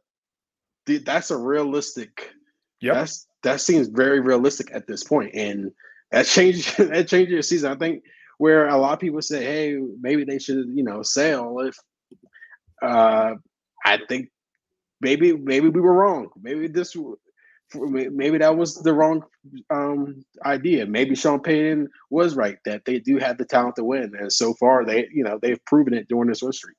th- 0.85 1.03
that's 1.03 1.31
a 1.31 1.37
realistic. 1.37 2.31
Yeah, 2.79 2.93
that's 2.93 3.27
that 3.43 3.61
seems 3.61 3.87
very 3.87 4.19
realistic 4.19 4.69
at 4.73 4.87
this 4.87 5.03
point, 5.03 5.33
and 5.33 5.71
that 6.11 6.25
changes 6.25 6.75
that 6.77 7.07
changes 7.07 7.31
your 7.31 7.41
season. 7.41 7.71
I 7.71 7.75
think 7.75 8.03
where 8.37 8.67
a 8.67 8.77
lot 8.77 8.93
of 8.93 8.99
people 8.99 9.21
say, 9.21 9.43
"Hey, 9.43 9.77
maybe 9.99 10.23
they 10.23 10.39
should, 10.39 10.67
you 10.73 10.83
know, 10.83 11.01
sell. 11.01 11.59
If 11.59 11.75
uh, 12.81 13.33
I 13.85 13.99
think 14.07 14.29
maybe 15.01 15.35
maybe 15.35 15.69
we 15.69 15.81
were 15.81 15.93
wrong. 15.93 16.29
Maybe 16.41 16.67
this 16.67 16.95
maybe 17.75 18.37
that 18.37 18.55
was 18.55 18.75
the 18.75 18.93
wrong 18.93 19.23
um, 19.69 20.23
idea. 20.45 20.85
Maybe 20.85 21.15
Sean 21.15 21.39
Payton 21.39 21.87
was 22.09 22.35
right 22.35 22.57
that 22.65 22.85
they 22.85 22.99
do 22.99 23.17
have 23.17 23.37
the 23.37 23.45
talent 23.45 23.75
to 23.75 23.83
win, 23.83 24.13
and 24.19 24.31
so 24.31 24.53
far 24.55 24.85
they, 24.85 25.07
you 25.13 25.23
know, 25.23 25.39
they've 25.41 25.63
proven 25.65 25.93
it 25.93 26.07
during 26.07 26.29
this 26.29 26.41
history. 26.41 26.73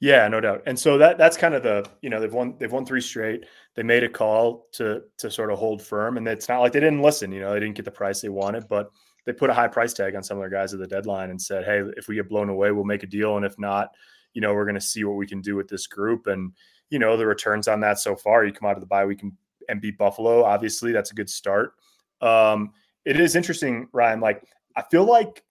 Yeah, 0.00 0.28
no 0.28 0.40
doubt. 0.40 0.62
And 0.66 0.78
so 0.78 0.98
that 0.98 1.16
that's 1.16 1.38
kind 1.38 1.54
of 1.54 1.62
the 1.62 1.88
you 2.02 2.10
know 2.10 2.20
they've 2.20 2.32
won 2.32 2.56
they've 2.58 2.72
won 2.72 2.84
three 2.84 3.00
straight. 3.00 3.46
They 3.74 3.82
made 3.82 4.04
a 4.04 4.08
call 4.08 4.66
to 4.72 5.02
to 5.18 5.30
sort 5.30 5.50
of 5.50 5.58
hold 5.58 5.80
firm, 5.80 6.18
and 6.18 6.28
it's 6.28 6.48
not 6.48 6.60
like 6.60 6.72
they 6.72 6.80
didn't 6.80 7.02
listen. 7.02 7.32
You 7.32 7.40
know, 7.40 7.52
they 7.52 7.60
didn't 7.60 7.76
get 7.76 7.86
the 7.86 7.90
price 7.90 8.20
they 8.20 8.28
wanted, 8.28 8.68
but 8.68 8.90
they 9.24 9.32
put 9.32 9.50
a 9.50 9.54
high 9.54 9.68
price 9.68 9.94
tag 9.94 10.14
on 10.14 10.22
some 10.22 10.36
of 10.36 10.42
their 10.42 10.50
guys 10.50 10.74
at 10.74 10.80
the 10.80 10.86
deadline 10.86 11.30
and 11.30 11.40
said, 11.40 11.64
"Hey, 11.64 11.82
if 11.96 12.08
we 12.08 12.14
get 12.14 12.28
blown 12.28 12.50
away, 12.50 12.72
we'll 12.72 12.84
make 12.84 13.04
a 13.04 13.06
deal, 13.08 13.36
and 13.36 13.46
if 13.46 13.58
not, 13.58 13.88
you 14.34 14.42
know, 14.42 14.52
we're 14.52 14.66
going 14.66 14.74
to 14.74 14.80
see 14.80 15.04
what 15.04 15.16
we 15.16 15.26
can 15.26 15.40
do 15.40 15.56
with 15.56 15.68
this 15.68 15.86
group." 15.86 16.26
And 16.26 16.52
you 16.90 16.98
know, 16.98 17.16
the 17.16 17.26
returns 17.26 17.66
on 17.66 17.80
that 17.80 17.98
so 17.98 18.16
far, 18.16 18.44
you 18.44 18.52
come 18.52 18.68
out 18.68 18.76
of 18.76 18.80
the 18.80 18.86
bye 18.86 19.06
week 19.06 19.22
and, 19.22 19.32
and 19.68 19.80
beat 19.80 19.98
Buffalo. 19.98 20.44
Obviously, 20.44 20.92
that's 20.92 21.10
a 21.10 21.14
good 21.14 21.30
start. 21.30 21.72
Um, 22.20 22.72
it 23.04 23.20
is 23.20 23.36
interesting, 23.36 23.88
Ryan. 23.92 24.20
Like, 24.20 24.42
I 24.76 24.82
feel 24.82 25.04
like 25.04 25.42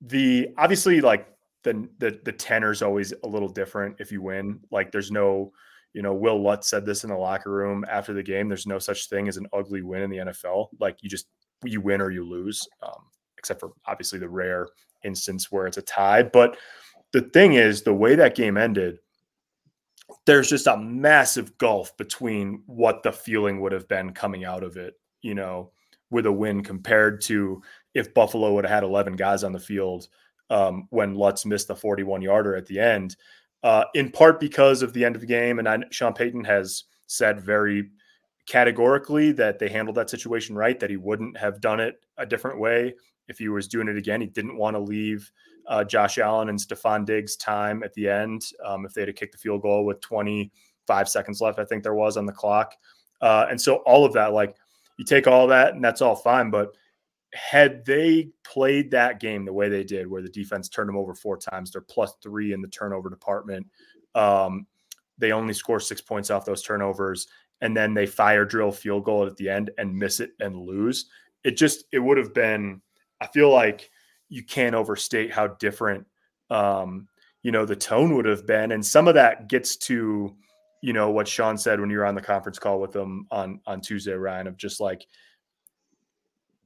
the 0.00 0.48
obviously 0.58 1.00
like 1.00 1.28
the 1.64 1.88
the 1.98 2.20
the 2.24 2.32
tenor 2.32 2.70
is 2.70 2.82
always 2.82 3.12
a 3.24 3.26
little 3.26 3.48
different 3.48 3.96
if 3.98 4.12
you 4.12 4.22
win. 4.22 4.60
Like, 4.70 4.92
there's 4.92 5.10
no 5.10 5.52
you 5.96 6.02
know, 6.02 6.12
Wil 6.12 6.42
Lutz 6.42 6.68
said 6.68 6.84
this 6.84 7.04
in 7.04 7.10
the 7.10 7.16
locker 7.16 7.50
room 7.50 7.82
after 7.90 8.12
the 8.12 8.22
game. 8.22 8.48
There's 8.48 8.66
no 8.66 8.78
such 8.78 9.08
thing 9.08 9.28
as 9.28 9.38
an 9.38 9.46
ugly 9.54 9.80
win 9.80 10.02
in 10.02 10.10
the 10.10 10.18
NFL. 10.18 10.68
Like 10.78 10.98
you 11.00 11.08
just 11.08 11.26
you 11.64 11.80
win 11.80 12.02
or 12.02 12.10
you 12.10 12.22
lose, 12.22 12.68
um, 12.82 13.06
except 13.38 13.60
for 13.60 13.70
obviously 13.86 14.18
the 14.18 14.28
rare 14.28 14.68
instance 15.04 15.50
where 15.50 15.66
it's 15.66 15.78
a 15.78 15.82
tie. 15.82 16.22
But 16.22 16.58
the 17.14 17.22
thing 17.22 17.54
is, 17.54 17.80
the 17.82 17.94
way 17.94 18.14
that 18.14 18.34
game 18.34 18.58
ended, 18.58 18.98
there's 20.24 20.48
just 20.48 20.66
a 20.66 20.76
massive 20.76 21.56
gulf 21.58 21.96
between 21.96 22.62
what 22.66 23.02
the 23.02 23.12
feeling 23.12 23.60
would 23.60 23.72
have 23.72 23.88
been 23.88 24.12
coming 24.12 24.44
out 24.44 24.62
of 24.62 24.76
it, 24.76 24.94
you 25.22 25.34
know, 25.34 25.70
with 26.10 26.26
a 26.26 26.32
win 26.32 26.62
compared 26.62 27.20
to 27.22 27.62
if 27.94 28.14
Buffalo 28.14 28.52
would 28.54 28.64
have 28.64 28.74
had 28.74 28.84
11 28.84 29.16
guys 29.16 29.42
on 29.42 29.52
the 29.52 29.58
field 29.58 30.08
um, 30.50 30.86
when 30.90 31.14
Lutz 31.14 31.44
missed 31.44 31.68
the 31.68 31.74
41 31.74 32.22
yarder 32.22 32.54
at 32.54 32.66
the 32.66 32.78
end 32.78 33.16
uh, 33.62 33.84
in 33.94 34.10
part 34.10 34.38
because 34.38 34.82
of 34.82 34.92
the 34.92 35.04
end 35.04 35.16
of 35.16 35.20
the 35.20 35.26
game. 35.26 35.58
And 35.58 35.68
I, 35.68 35.78
Sean 35.90 36.12
Payton 36.12 36.44
has 36.44 36.84
said 37.06 37.40
very 37.40 37.90
categorically 38.46 39.32
that 39.32 39.58
they 39.58 39.68
handled 39.68 39.96
that 39.96 40.10
situation 40.10 40.54
right, 40.54 40.78
that 40.78 40.90
he 40.90 40.96
wouldn't 40.96 41.36
have 41.36 41.60
done 41.60 41.80
it 41.80 42.00
a 42.16 42.26
different 42.26 42.60
way 42.60 42.94
if 43.28 43.38
he 43.38 43.48
was 43.48 43.66
doing 43.66 43.88
it 43.88 43.96
again. 43.96 44.20
He 44.20 44.28
didn't 44.28 44.56
want 44.56 44.76
to 44.76 44.80
leave 44.80 45.30
uh, 45.68 45.84
Josh 45.84 46.18
Allen 46.18 46.48
and 46.48 46.58
Stefon 46.58 47.04
Diggs 47.04 47.36
time 47.36 47.82
at 47.82 47.92
the 47.94 48.08
end 48.08 48.42
um, 48.64 48.86
if 48.86 48.94
they 48.94 49.02
had 49.02 49.16
kicked 49.16 49.32
the 49.32 49.38
field 49.38 49.62
goal 49.62 49.84
with 49.84 50.00
25 50.00 51.08
seconds 51.08 51.40
left, 51.40 51.58
I 51.58 51.64
think 51.64 51.82
there 51.82 51.94
was 51.94 52.16
on 52.16 52.26
the 52.26 52.32
clock. 52.32 52.74
Uh, 53.20 53.46
and 53.50 53.60
so 53.60 53.76
all 53.86 54.04
of 54.04 54.12
that, 54.12 54.32
like 54.32 54.56
you 54.98 55.04
take 55.04 55.26
all 55.26 55.46
that 55.48 55.74
and 55.74 55.84
that's 55.84 56.02
all 56.02 56.16
fine, 56.16 56.50
but 56.50 56.76
had 57.34 57.84
they 57.84 58.30
played 58.44 58.90
that 58.90 59.20
game 59.20 59.44
the 59.44 59.52
way 59.52 59.68
they 59.68 59.84
did, 59.84 60.06
where 60.06 60.22
the 60.22 60.28
defense 60.28 60.68
turned 60.68 60.88
them 60.88 60.96
over 60.96 61.14
four 61.14 61.36
times, 61.36 61.70
they're 61.70 61.82
plus 61.82 62.14
three 62.22 62.52
in 62.52 62.62
the 62.62 62.68
turnover 62.68 63.10
department. 63.10 63.66
Um, 64.14 64.66
they 65.18 65.32
only 65.32 65.54
score 65.54 65.80
six 65.80 66.00
points 66.00 66.30
off 66.30 66.44
those 66.44 66.62
turnovers, 66.62 67.26
and 67.60 67.76
then 67.76 67.94
they 67.94 68.06
fire 68.06 68.44
drill 68.44 68.72
field 68.72 69.04
goal 69.04 69.26
at 69.26 69.36
the 69.36 69.48
end 69.48 69.70
and 69.78 69.96
miss 69.96 70.20
it 70.20 70.30
and 70.40 70.56
lose. 70.56 71.06
It 71.44 71.56
just 71.56 71.84
it 71.92 71.98
would 71.98 72.18
have 72.18 72.34
been. 72.34 72.80
I 73.20 73.26
feel 73.26 73.50
like 73.50 73.90
you 74.28 74.44
can't 74.44 74.74
overstate 74.74 75.32
how 75.32 75.48
different 75.48 76.06
um, 76.50 77.08
you 77.42 77.52
know 77.52 77.64
the 77.64 77.76
tone 77.76 78.14
would 78.16 78.26
have 78.26 78.46
been, 78.46 78.72
and 78.72 78.84
some 78.84 79.08
of 79.08 79.14
that 79.14 79.48
gets 79.48 79.76
to 79.76 80.34
you 80.82 80.92
know 80.92 81.10
what 81.10 81.28
Sean 81.28 81.56
said 81.58 81.80
when 81.80 81.90
you 81.90 81.98
were 81.98 82.06
on 82.06 82.14
the 82.14 82.20
conference 82.20 82.58
call 82.58 82.80
with 82.80 82.92
them 82.92 83.26
on 83.30 83.60
on 83.66 83.80
Tuesday, 83.80 84.12
Ryan, 84.12 84.46
of 84.46 84.56
just 84.56 84.80
like 84.80 85.06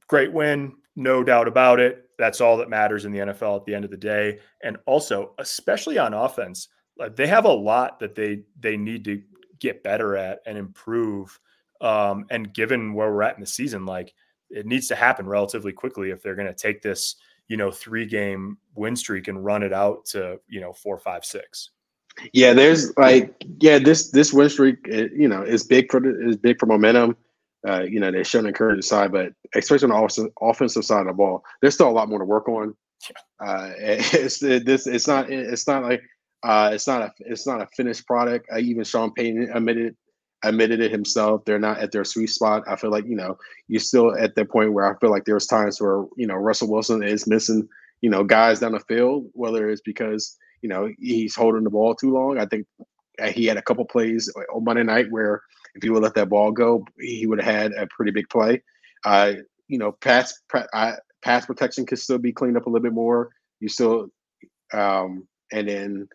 great 0.07 0.33
win, 0.33 0.73
no 0.95 1.23
doubt 1.23 1.47
about 1.47 1.79
it. 1.79 2.09
That's 2.17 2.41
all 2.41 2.57
that 2.57 2.69
matters 2.69 3.05
in 3.05 3.11
the 3.11 3.19
NFL 3.19 3.57
at 3.57 3.65
the 3.65 3.73
end 3.73 3.85
of 3.85 3.91
the 3.91 3.97
day. 3.97 4.39
And 4.61 4.77
also, 4.85 5.33
especially 5.39 5.97
on 5.97 6.13
offense, 6.13 6.67
like 6.97 7.15
they 7.15 7.27
have 7.27 7.45
a 7.45 7.51
lot 7.51 7.99
that 7.99 8.15
they 8.15 8.43
they 8.59 8.77
need 8.77 9.05
to 9.05 9.21
get 9.59 9.83
better 9.83 10.17
at 10.17 10.39
and 10.45 10.57
improve. 10.57 11.39
Um, 11.79 12.25
and 12.29 12.53
given 12.53 12.93
where 12.93 13.11
we're 13.11 13.23
at 13.23 13.35
in 13.35 13.41
the 13.41 13.47
season, 13.47 13.85
like 13.85 14.13
it 14.49 14.65
needs 14.65 14.87
to 14.89 14.95
happen 14.95 15.25
relatively 15.25 15.71
quickly 15.71 16.11
if 16.11 16.21
they're 16.21 16.35
going 16.35 16.47
to 16.47 16.53
take 16.53 16.81
this, 16.81 17.15
you 17.51 17.57
know, 17.57 17.69
three 17.69 18.05
game 18.05 18.57
win 18.75 18.95
streak 18.95 19.27
and 19.27 19.43
run 19.43 19.61
it 19.61 19.73
out 19.73 20.05
to, 20.05 20.39
you 20.47 20.61
know, 20.61 20.71
four, 20.71 20.97
five, 20.97 21.25
six. 21.25 21.71
Yeah, 22.31 22.53
there's 22.53 22.95
like, 22.97 23.43
yeah, 23.59 23.77
this 23.77 24.09
this 24.11 24.31
win 24.31 24.49
streak, 24.49 24.77
it, 24.85 25.11
you 25.11 25.27
know, 25.27 25.41
is 25.41 25.65
big 25.65 25.91
for 25.91 26.29
is 26.29 26.37
big 26.37 26.61
for 26.61 26.65
momentum. 26.65 27.17
Uh, 27.67 27.81
you 27.81 27.99
know, 27.99 28.09
they're 28.09 28.23
showing 28.23 28.45
encouraging 28.45 28.81
side, 28.81 29.11
but 29.11 29.33
especially 29.53 29.91
on 29.91 30.07
the 30.07 30.31
offensive 30.41 30.85
side 30.85 31.01
of 31.01 31.07
the 31.07 31.13
ball, 31.13 31.43
there's 31.61 31.73
still 31.73 31.89
a 31.89 31.91
lot 31.91 32.07
more 32.07 32.19
to 32.19 32.25
work 32.25 32.47
on. 32.47 32.73
Uh, 33.45 33.71
it's 33.77 34.41
it, 34.41 34.65
this. 34.65 34.87
It's 34.87 35.07
not. 35.07 35.29
It's 35.29 35.67
not 35.67 35.83
like. 35.83 36.01
Uh, 36.43 36.71
it's 36.73 36.87
not 36.87 37.01
a. 37.01 37.11
It's 37.19 37.45
not 37.45 37.61
a 37.61 37.67
finished 37.75 38.07
product. 38.07 38.47
Uh, 38.49 38.59
even 38.59 38.85
Sean 38.85 39.11
Payton 39.11 39.51
admitted 39.53 39.97
admitted 40.43 40.79
it 40.79 40.91
himself. 40.91 41.45
They're 41.45 41.59
not 41.59 41.79
at 41.79 41.91
their 41.91 42.03
sweet 42.03 42.29
spot. 42.29 42.63
I 42.67 42.75
feel 42.75 42.91
like 42.91 43.05
you 43.05 43.15
know 43.15 43.37
you're 43.67 43.79
still 43.79 44.17
at 44.17 44.35
that 44.35 44.49
point 44.49 44.73
where 44.73 44.85
I 44.85 44.97
feel 44.99 45.11
like 45.11 45.25
there's 45.25 45.47
times 45.47 45.81
where 45.81 46.05
you 46.17 46.27
know 46.27 46.35
Russell 46.35 46.71
Wilson 46.71 47.03
is 47.03 47.27
missing 47.27 47.67
you 48.01 48.09
know 48.09 48.23
guys 48.23 48.59
down 48.59 48.73
the 48.73 48.79
field, 48.81 49.29
whether 49.33 49.69
it's 49.69 49.81
because 49.81 50.37
you 50.61 50.69
know 50.69 50.89
he's 50.99 51.35
holding 51.35 51.63
the 51.63 51.69
ball 51.69 51.95
too 51.95 52.11
long. 52.11 52.37
I 52.37 52.45
think 52.45 52.67
he 53.33 53.45
had 53.45 53.57
a 53.57 53.61
couple 53.61 53.85
plays 53.85 54.31
on 54.53 54.63
Monday 54.63 54.83
night 54.83 55.11
where 55.11 55.41
if 55.75 55.83
he 55.83 55.89
would 55.89 56.03
let 56.03 56.15
that 56.15 56.29
ball 56.29 56.51
go, 56.51 56.85
he 56.99 57.25
would 57.25 57.41
have 57.41 57.53
had 57.53 57.71
a 57.73 57.87
pretty 57.87 58.11
big 58.11 58.29
play. 58.29 58.61
Uh, 59.05 59.33
you 59.67 59.77
know, 59.77 59.91
pass 59.93 60.41
pass 61.21 61.45
protection 61.45 61.85
could 61.85 61.99
still 61.99 62.17
be 62.17 62.33
cleaned 62.33 62.57
up 62.57 62.65
a 62.65 62.69
little 62.69 62.83
bit 62.83 62.93
more. 62.93 63.29
You 63.59 63.69
still, 63.69 64.07
um, 64.73 65.27
and 65.51 65.67
then, 65.67 66.09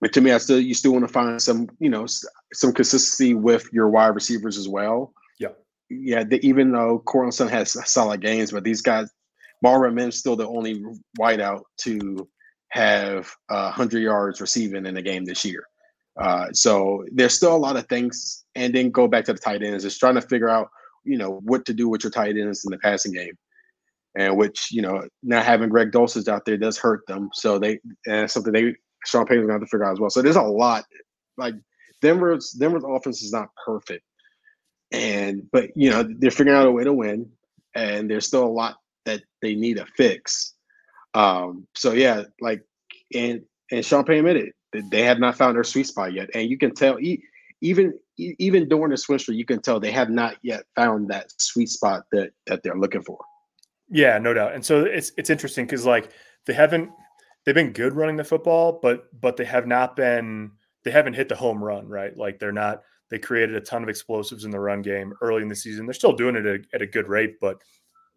but 0.00 0.12
to 0.12 0.20
me, 0.20 0.30
I 0.32 0.38
still 0.38 0.60
you 0.60 0.74
still 0.74 0.92
want 0.92 1.06
to 1.06 1.12
find 1.12 1.40
some, 1.40 1.68
you 1.80 1.90
know, 1.90 2.06
some 2.52 2.72
consistency 2.72 3.34
with 3.34 3.68
your 3.72 3.88
wide 3.88 4.14
receivers 4.14 4.56
as 4.56 4.68
well. 4.68 5.12
Yeah, 5.40 5.48
yeah. 5.90 6.24
The, 6.24 6.44
even 6.46 6.72
though 6.72 7.02
Sutton 7.30 7.48
has 7.48 7.76
solid 7.90 8.20
games, 8.20 8.52
but 8.52 8.64
these 8.64 8.80
guys, 8.80 9.10
Marvin 9.62 9.94
Mims 9.94 10.16
still 10.16 10.36
the 10.36 10.46
only 10.46 10.84
wideout 11.18 11.62
to 11.78 12.28
have 12.70 13.28
uh, 13.48 13.72
100 13.74 14.00
yards 14.00 14.40
receiving 14.40 14.86
in 14.86 14.96
a 14.96 15.02
game 15.02 15.24
this 15.24 15.44
year. 15.44 15.64
Uh, 16.20 16.46
so 16.52 17.04
there's 17.12 17.34
still 17.34 17.54
a 17.54 17.58
lot 17.58 17.76
of 17.76 17.88
things, 17.88 18.44
and 18.54 18.74
then 18.74 18.90
go 18.90 19.08
back 19.08 19.24
to 19.24 19.32
the 19.32 19.38
tight 19.38 19.62
ends. 19.62 19.82
Just 19.82 19.98
trying 19.98 20.14
to 20.14 20.20
figure 20.20 20.48
out, 20.48 20.68
you 21.04 21.18
know, 21.18 21.40
what 21.44 21.64
to 21.64 21.74
do 21.74 21.88
with 21.88 22.04
your 22.04 22.10
tight 22.10 22.36
ends 22.36 22.64
in 22.64 22.70
the 22.70 22.78
passing 22.78 23.12
game, 23.12 23.36
and 24.16 24.36
which 24.36 24.68
you 24.70 24.82
know, 24.82 25.02
not 25.24 25.44
having 25.44 25.68
Greg 25.68 25.90
Dulcich 25.90 26.28
out 26.28 26.44
there 26.44 26.56
does 26.56 26.78
hurt 26.78 27.04
them. 27.08 27.30
So 27.32 27.58
they 27.58 27.80
and 28.06 28.30
something 28.30 28.52
they 28.52 28.74
Sean 29.06 29.26
Payton's 29.26 29.46
gonna 29.46 29.54
have 29.54 29.62
to 29.62 29.66
figure 29.66 29.84
out 29.84 29.92
as 29.92 30.00
well. 30.00 30.10
So 30.10 30.22
there's 30.22 30.36
a 30.36 30.42
lot. 30.42 30.84
Like 31.36 31.54
Denver's 32.02 32.50
Denver's 32.50 32.84
offense 32.86 33.22
is 33.22 33.32
not 33.32 33.48
perfect, 33.64 34.04
and 34.92 35.48
but 35.52 35.70
you 35.76 35.90
know 35.90 36.02
they're 36.18 36.30
figuring 36.30 36.58
out 36.58 36.66
a 36.66 36.72
way 36.72 36.84
to 36.84 36.92
win, 36.92 37.30
and 37.74 38.10
there's 38.10 38.26
still 38.26 38.44
a 38.44 38.46
lot 38.46 38.76
that 39.04 39.22
they 39.42 39.54
need 39.54 39.76
to 39.76 39.86
fix. 39.96 40.54
Um, 41.14 41.66
so 41.76 41.92
yeah, 41.92 42.24
like 42.40 42.62
and 43.14 43.42
and 43.70 43.84
Sean 43.84 44.04
Payton 44.04 44.26
admitted 44.26 44.52
that 44.72 44.90
they 44.90 45.02
have 45.02 45.18
not 45.18 45.36
found 45.36 45.56
their 45.56 45.64
sweet 45.64 45.86
spot 45.86 46.12
yet, 46.12 46.30
and 46.34 46.48
you 46.48 46.58
can 46.58 46.74
tell 46.74 46.98
even 47.60 47.94
even 48.16 48.68
during 48.68 48.90
the 48.90 48.96
streak, 48.96 49.22
you 49.28 49.44
can 49.44 49.60
tell 49.60 49.80
they 49.80 49.92
have 49.92 50.10
not 50.10 50.36
yet 50.42 50.64
found 50.76 51.08
that 51.08 51.30
sweet 51.38 51.68
spot 51.68 52.04
that 52.12 52.30
that 52.46 52.62
they're 52.62 52.78
looking 52.78 53.02
for. 53.02 53.18
Yeah, 53.90 54.18
no 54.18 54.34
doubt. 54.34 54.54
And 54.54 54.64
so 54.64 54.84
it's 54.84 55.12
it's 55.16 55.30
interesting 55.30 55.66
because 55.66 55.86
like 55.86 56.10
they 56.46 56.52
haven't 56.52 56.90
they've 57.48 57.54
been 57.54 57.72
good 57.72 57.94
running 57.94 58.16
the 58.16 58.24
football, 58.24 58.78
but 58.82 59.08
but 59.22 59.38
they 59.38 59.44
have 59.46 59.66
not 59.66 59.96
been 59.96 60.50
they 60.84 60.90
haven't 60.90 61.14
hit 61.14 61.30
the 61.30 61.34
home 61.34 61.64
run, 61.64 61.88
right? 61.88 62.14
Like 62.14 62.38
they're 62.38 62.52
not 62.52 62.82
they 63.08 63.18
created 63.18 63.56
a 63.56 63.60
ton 63.62 63.82
of 63.82 63.88
explosives 63.88 64.44
in 64.44 64.50
the 64.50 64.60
run 64.60 64.82
game 64.82 65.14
early 65.22 65.40
in 65.40 65.48
the 65.48 65.56
season. 65.56 65.86
They're 65.86 65.94
still 65.94 66.12
doing 66.12 66.36
it 66.36 66.44
at, 66.44 66.60
at 66.74 66.82
a 66.82 66.86
good 66.86 67.08
rate, 67.08 67.40
but 67.40 67.56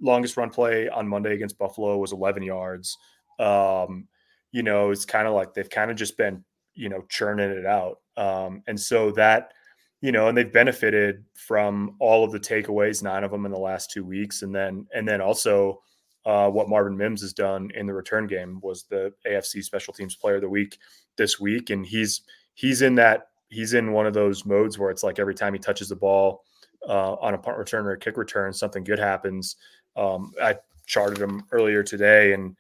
longest 0.02 0.36
run 0.36 0.50
play 0.50 0.90
on 0.90 1.08
Monday 1.08 1.34
against 1.34 1.58
Buffalo 1.58 1.98
was 1.98 2.12
11 2.12 2.44
yards. 2.44 2.98
Um, 3.40 4.10
you 4.52 4.64
know, 4.64 4.92
it's 4.92 5.06
kind 5.06 5.30
of 5.30 5.34
like 5.34 5.54
they've 5.54 5.70
kind 5.70 5.92
of 5.92 5.96
just 5.96 6.18
been, 6.18 6.44
you 6.74 6.90
know, 6.90 7.06
churning 7.08 7.52
it 7.52 7.66
out. 7.66 8.00
Um, 8.18 8.64
and 8.68 8.78
so 8.78 9.12
that, 9.12 9.54
you 10.02 10.12
know, 10.12 10.28
and 10.28 10.38
they've 10.38 10.52
benefited 10.52 11.24
from 11.36 11.96
all 12.00 12.26
of 12.26 12.34
the 12.34 12.40
takeaways, 12.40 13.02
nine 13.02 13.24
of 13.24 13.32
them 13.32 13.46
in 13.46 13.52
the 13.54 13.58
last 13.58 13.92
two 13.92 14.04
weeks. 14.04 14.42
And 14.42 14.54
then, 14.54 14.88
and 14.94 15.08
then 15.08 15.22
also 15.22 15.80
uh, 16.26 16.50
what 16.50 16.70
Marvin 16.70 16.96
Mims 16.96 17.22
has 17.22 17.34
done 17.34 17.72
in 17.76 17.88
the 17.88 17.94
return 17.94 18.28
game 18.28 18.60
was 18.62 18.84
the 18.84 19.14
AFC 19.28 19.64
special 19.64 19.94
teams 19.94 20.16
player 20.16 20.36
of 20.36 20.42
the 20.42 20.50
week 20.50 20.78
this 21.18 21.40
week. 21.40 21.70
And 21.70 21.86
he's, 21.86 22.22
he's 22.54 22.82
in 22.82 22.96
that, 22.96 23.28
he's 23.50 23.74
in 23.74 23.92
one 23.92 24.06
of 24.06 24.14
those 24.14 24.46
modes 24.46 24.78
where 24.78 24.92
it's 24.92 25.04
like 25.04 25.20
every 25.20 25.36
time 25.36 25.54
he 25.54 25.60
touches 25.60 25.90
the 25.90 25.96
ball 25.96 26.44
uh, 26.88 27.14
on 27.16 27.34
a 27.34 27.38
punt 27.38 27.58
return 27.58 27.86
or 27.86 27.92
a 27.92 28.00
kick 28.00 28.18
return, 28.18 28.54
something 28.54 28.84
good 28.84 29.00
happens. 29.00 29.56
Um, 29.96 30.32
I 30.42 30.56
charted 30.86 31.20
him 31.20 31.44
earlier 31.52 31.84
today 31.84 32.34
and 32.34 32.56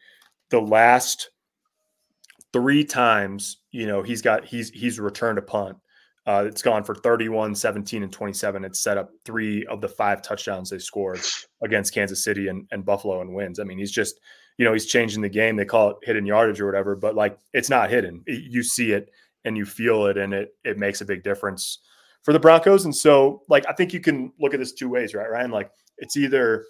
the 0.49 0.61
last 0.61 1.31
three 2.53 2.83
times, 2.83 3.57
you 3.71 3.87
know, 3.87 4.03
he's 4.03 4.21
got 4.21 4.45
he's 4.45 4.69
he's 4.69 4.99
returned 4.99 5.37
a 5.37 5.41
punt. 5.41 5.77
Uh, 6.27 6.43
it's 6.45 6.61
gone 6.61 6.83
for 6.83 6.93
31, 6.93 7.55
17, 7.55 8.03
and 8.03 8.13
27. 8.13 8.63
It's 8.63 8.81
set 8.81 8.97
up 8.97 9.09
three 9.25 9.65
of 9.65 9.81
the 9.81 9.89
five 9.89 10.21
touchdowns 10.21 10.69
they 10.69 10.77
scored 10.77 11.19
against 11.63 11.93
Kansas 11.93 12.23
City 12.23 12.47
and, 12.47 12.67
and 12.71 12.85
Buffalo 12.85 13.21
and 13.21 13.33
wins. 13.33 13.59
I 13.59 13.63
mean, 13.63 13.79
he's 13.79 13.91
just, 13.91 14.19
you 14.57 14.65
know, 14.65 14.73
he's 14.73 14.85
changing 14.85 15.21
the 15.21 15.29
game. 15.29 15.55
They 15.55 15.65
call 15.65 15.91
it 15.91 15.97
hidden 16.03 16.25
yardage 16.25 16.61
or 16.61 16.67
whatever, 16.67 16.95
but 16.95 17.15
like 17.15 17.39
it's 17.53 17.69
not 17.69 17.89
hidden. 17.89 18.23
You 18.27 18.61
see 18.61 18.91
it 18.91 19.09
and 19.45 19.57
you 19.57 19.65
feel 19.65 20.05
it, 20.05 20.17
and 20.17 20.33
it 20.33 20.49
it 20.63 20.77
makes 20.77 21.01
a 21.01 21.05
big 21.05 21.23
difference 21.23 21.79
for 22.21 22.33
the 22.33 22.39
Broncos. 22.39 22.85
And 22.85 22.95
so, 22.95 23.41
like, 23.49 23.65
I 23.67 23.73
think 23.73 23.93
you 23.93 23.99
can 23.99 24.31
look 24.39 24.53
at 24.53 24.59
this 24.59 24.73
two 24.73 24.89
ways, 24.89 25.15
right, 25.15 25.29
Ryan? 25.29 25.49
Like, 25.49 25.71
it's 25.97 26.17
either 26.17 26.65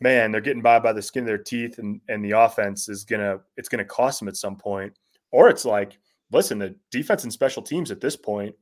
man, 0.00 0.32
they're 0.32 0.40
getting 0.40 0.62
by 0.62 0.78
by 0.78 0.92
the 0.92 1.02
skin 1.02 1.24
of 1.24 1.26
their 1.26 1.38
teeth, 1.38 1.78
and 1.78 2.00
and 2.08 2.24
the 2.24 2.32
offense 2.32 2.88
is 2.88 3.04
gonna 3.04 3.40
it's 3.56 3.68
gonna 3.68 3.84
cost 3.84 4.20
them 4.20 4.28
at 4.28 4.36
some 4.36 4.56
point, 4.56 4.92
or 5.30 5.50
it's 5.50 5.66
like, 5.66 5.98
listen, 6.32 6.58
the 6.58 6.74
defense 6.90 7.24
and 7.24 7.32
special 7.32 7.62
teams 7.62 7.90
at 7.90 8.00
this 8.00 8.16
point 8.16 8.54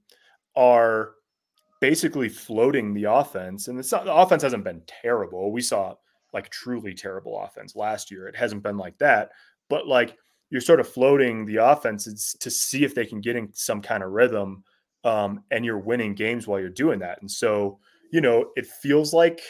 are 0.56 1.12
basically 1.80 2.28
floating 2.28 2.94
the 2.94 3.04
offense, 3.04 3.68
and 3.68 3.76
not, 3.76 4.04
the 4.04 4.14
offense 4.14 4.42
hasn't 4.42 4.64
been 4.64 4.82
terrible. 4.86 5.52
We 5.52 5.60
saw 5.60 5.94
like 6.32 6.48
truly 6.48 6.94
terrible 6.94 7.40
offense 7.42 7.76
last 7.76 8.10
year. 8.10 8.26
It 8.28 8.36
hasn't 8.36 8.62
been 8.62 8.78
like 8.78 8.96
that, 8.98 9.30
but 9.68 9.86
like 9.86 10.16
you're 10.50 10.60
sort 10.60 10.80
of 10.80 10.88
floating 10.88 11.44
the 11.46 11.56
offense 11.56 12.34
to 12.34 12.50
see 12.50 12.84
if 12.84 12.94
they 12.94 13.06
can 13.06 13.20
get 13.20 13.36
in 13.36 13.48
some 13.52 13.80
kind 13.80 14.02
of 14.02 14.10
rhythm, 14.10 14.62
um, 15.04 15.44
and 15.50 15.64
you're 15.64 15.78
winning 15.78 16.14
games 16.14 16.46
while 16.46 16.60
you're 16.60 16.68
doing 16.68 16.98
that. 17.00 17.20
And 17.20 17.30
so, 17.30 17.78
you 18.12 18.20
know, 18.20 18.50
it 18.56 18.66
feels 18.66 19.12
like 19.12 19.40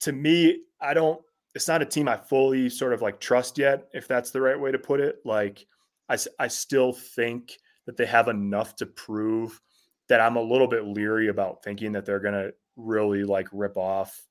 to 0.00 0.12
me, 0.12 0.62
I 0.80 0.94
don't. 0.94 1.20
It's 1.54 1.68
not 1.68 1.80
a 1.80 1.86
team 1.86 2.08
I 2.08 2.18
fully 2.18 2.68
sort 2.68 2.92
of 2.92 3.00
like 3.00 3.18
trust 3.18 3.56
yet, 3.56 3.88
if 3.94 4.06
that's 4.06 4.30
the 4.30 4.40
right 4.40 4.60
way 4.60 4.70
to 4.70 4.78
put 4.78 5.00
it. 5.00 5.16
Like, 5.24 5.66
I 6.08 6.18
I 6.38 6.48
still 6.48 6.92
think 6.92 7.56
that 7.86 7.96
they 7.96 8.06
have 8.06 8.28
enough 8.28 8.76
to 8.76 8.86
prove 8.86 9.60
that 10.08 10.20
I'm 10.20 10.36
a 10.36 10.42
little 10.42 10.68
bit 10.68 10.84
leery 10.84 11.28
about 11.28 11.62
thinking 11.62 11.92
that 11.92 12.04
they're 12.04 12.20
going 12.20 12.34
to 12.34 12.52
really 12.76 13.24
like 13.24 13.48
rip 13.52 13.76
off, 13.76 14.22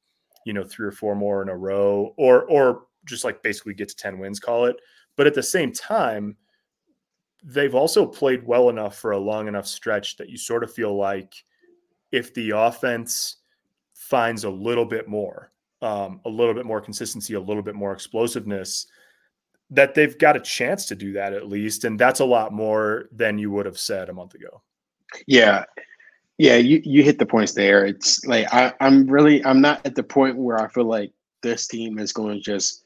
you 0.46 0.54
know, 0.54 0.64
three 0.64 0.88
or 0.88 0.92
four 0.92 1.16
more 1.16 1.42
in 1.42 1.50
a 1.50 1.58
row, 1.58 2.14
or 2.18 2.44
or 2.46 2.84
just 3.06 3.24
like 3.24 3.44
basically 3.44 3.74
get 3.74 3.90
to 3.90 3.96
ten 3.96 4.20
wins, 4.20 4.40
call 4.40 4.66
it. 4.66 4.78
But 5.16 5.28
at 5.28 5.34
the 5.34 5.44
same 5.44 5.72
time, 5.72 6.38
they've 7.44 7.76
also 7.76 8.06
played 8.06 8.46
well 8.46 8.70
enough 8.70 8.98
for 8.98 9.12
a 9.12 9.18
long 9.18 9.48
enough 9.48 9.68
stretch 9.68 10.18
that 10.18 10.30
you 10.30 10.38
sort 10.38 10.64
of 10.64 10.74
feel 10.74 10.96
like 10.96 11.34
if 12.12 12.34
the 12.34 12.52
offense 12.52 13.38
finds 13.94 14.44
a 14.44 14.50
little 14.50 14.86
bit 14.86 15.08
more, 15.08 15.52
um, 15.82 16.22
a 16.26 16.30
little 16.30 16.54
bit 16.54 16.66
more 16.66 16.82
consistency, 16.82 17.34
a 17.34 17.40
little 17.40 17.64
bit 17.64 17.76
more 17.76 17.94
explosiveness, 17.94 18.88
that 19.70 19.96
they've 19.96 20.18
got 20.18 20.36
a 20.36 20.42
chance 20.42 20.86
to 20.86 20.96
do 20.96 21.14
that 21.14 21.34
at 21.34 21.48
least. 21.48 21.86
And 21.86 22.00
that's 22.00 22.20
a 22.20 22.26
lot 22.26 22.54
more 22.54 23.10
than 23.12 23.38
you 23.38 23.52
would 23.52 23.66
have 23.66 23.80
said 23.80 24.10
a 24.10 24.14
month 24.14 24.36
ago. 24.36 24.62
Yeah. 25.28 25.66
Yeah, 26.38 26.58
you, 26.58 26.82
you 26.84 27.02
hit 27.04 27.18
the 27.18 27.26
points 27.26 27.54
there. 27.54 27.86
It's 27.86 28.26
like 28.26 28.54
I, 28.54 28.74
I'm 28.82 29.08
really 29.08 29.44
I'm 29.46 29.62
not 29.62 29.86
at 29.86 29.96
the 29.96 30.04
point 30.04 30.38
where 30.38 30.62
I 30.62 30.68
feel 30.68 30.84
like 30.84 31.14
this 31.42 31.68
team 31.68 31.98
is 31.98 32.12
going 32.12 32.36
to 32.36 32.42
just 32.42 32.84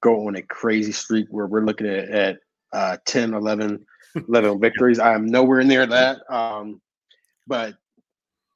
go 0.00 0.26
on 0.26 0.36
a 0.36 0.42
crazy 0.42 0.92
streak 0.92 1.26
where 1.30 1.46
we're 1.46 1.64
looking 1.64 1.86
at, 1.86 2.08
at 2.10 2.38
uh, 2.72 2.96
10, 3.06 3.34
11, 3.34 3.84
11 4.28 4.60
victories. 4.60 4.98
I 4.98 5.14
am 5.14 5.26
nowhere 5.26 5.62
near 5.62 5.86
that. 5.86 6.18
Um, 6.32 6.80
but 7.46 7.74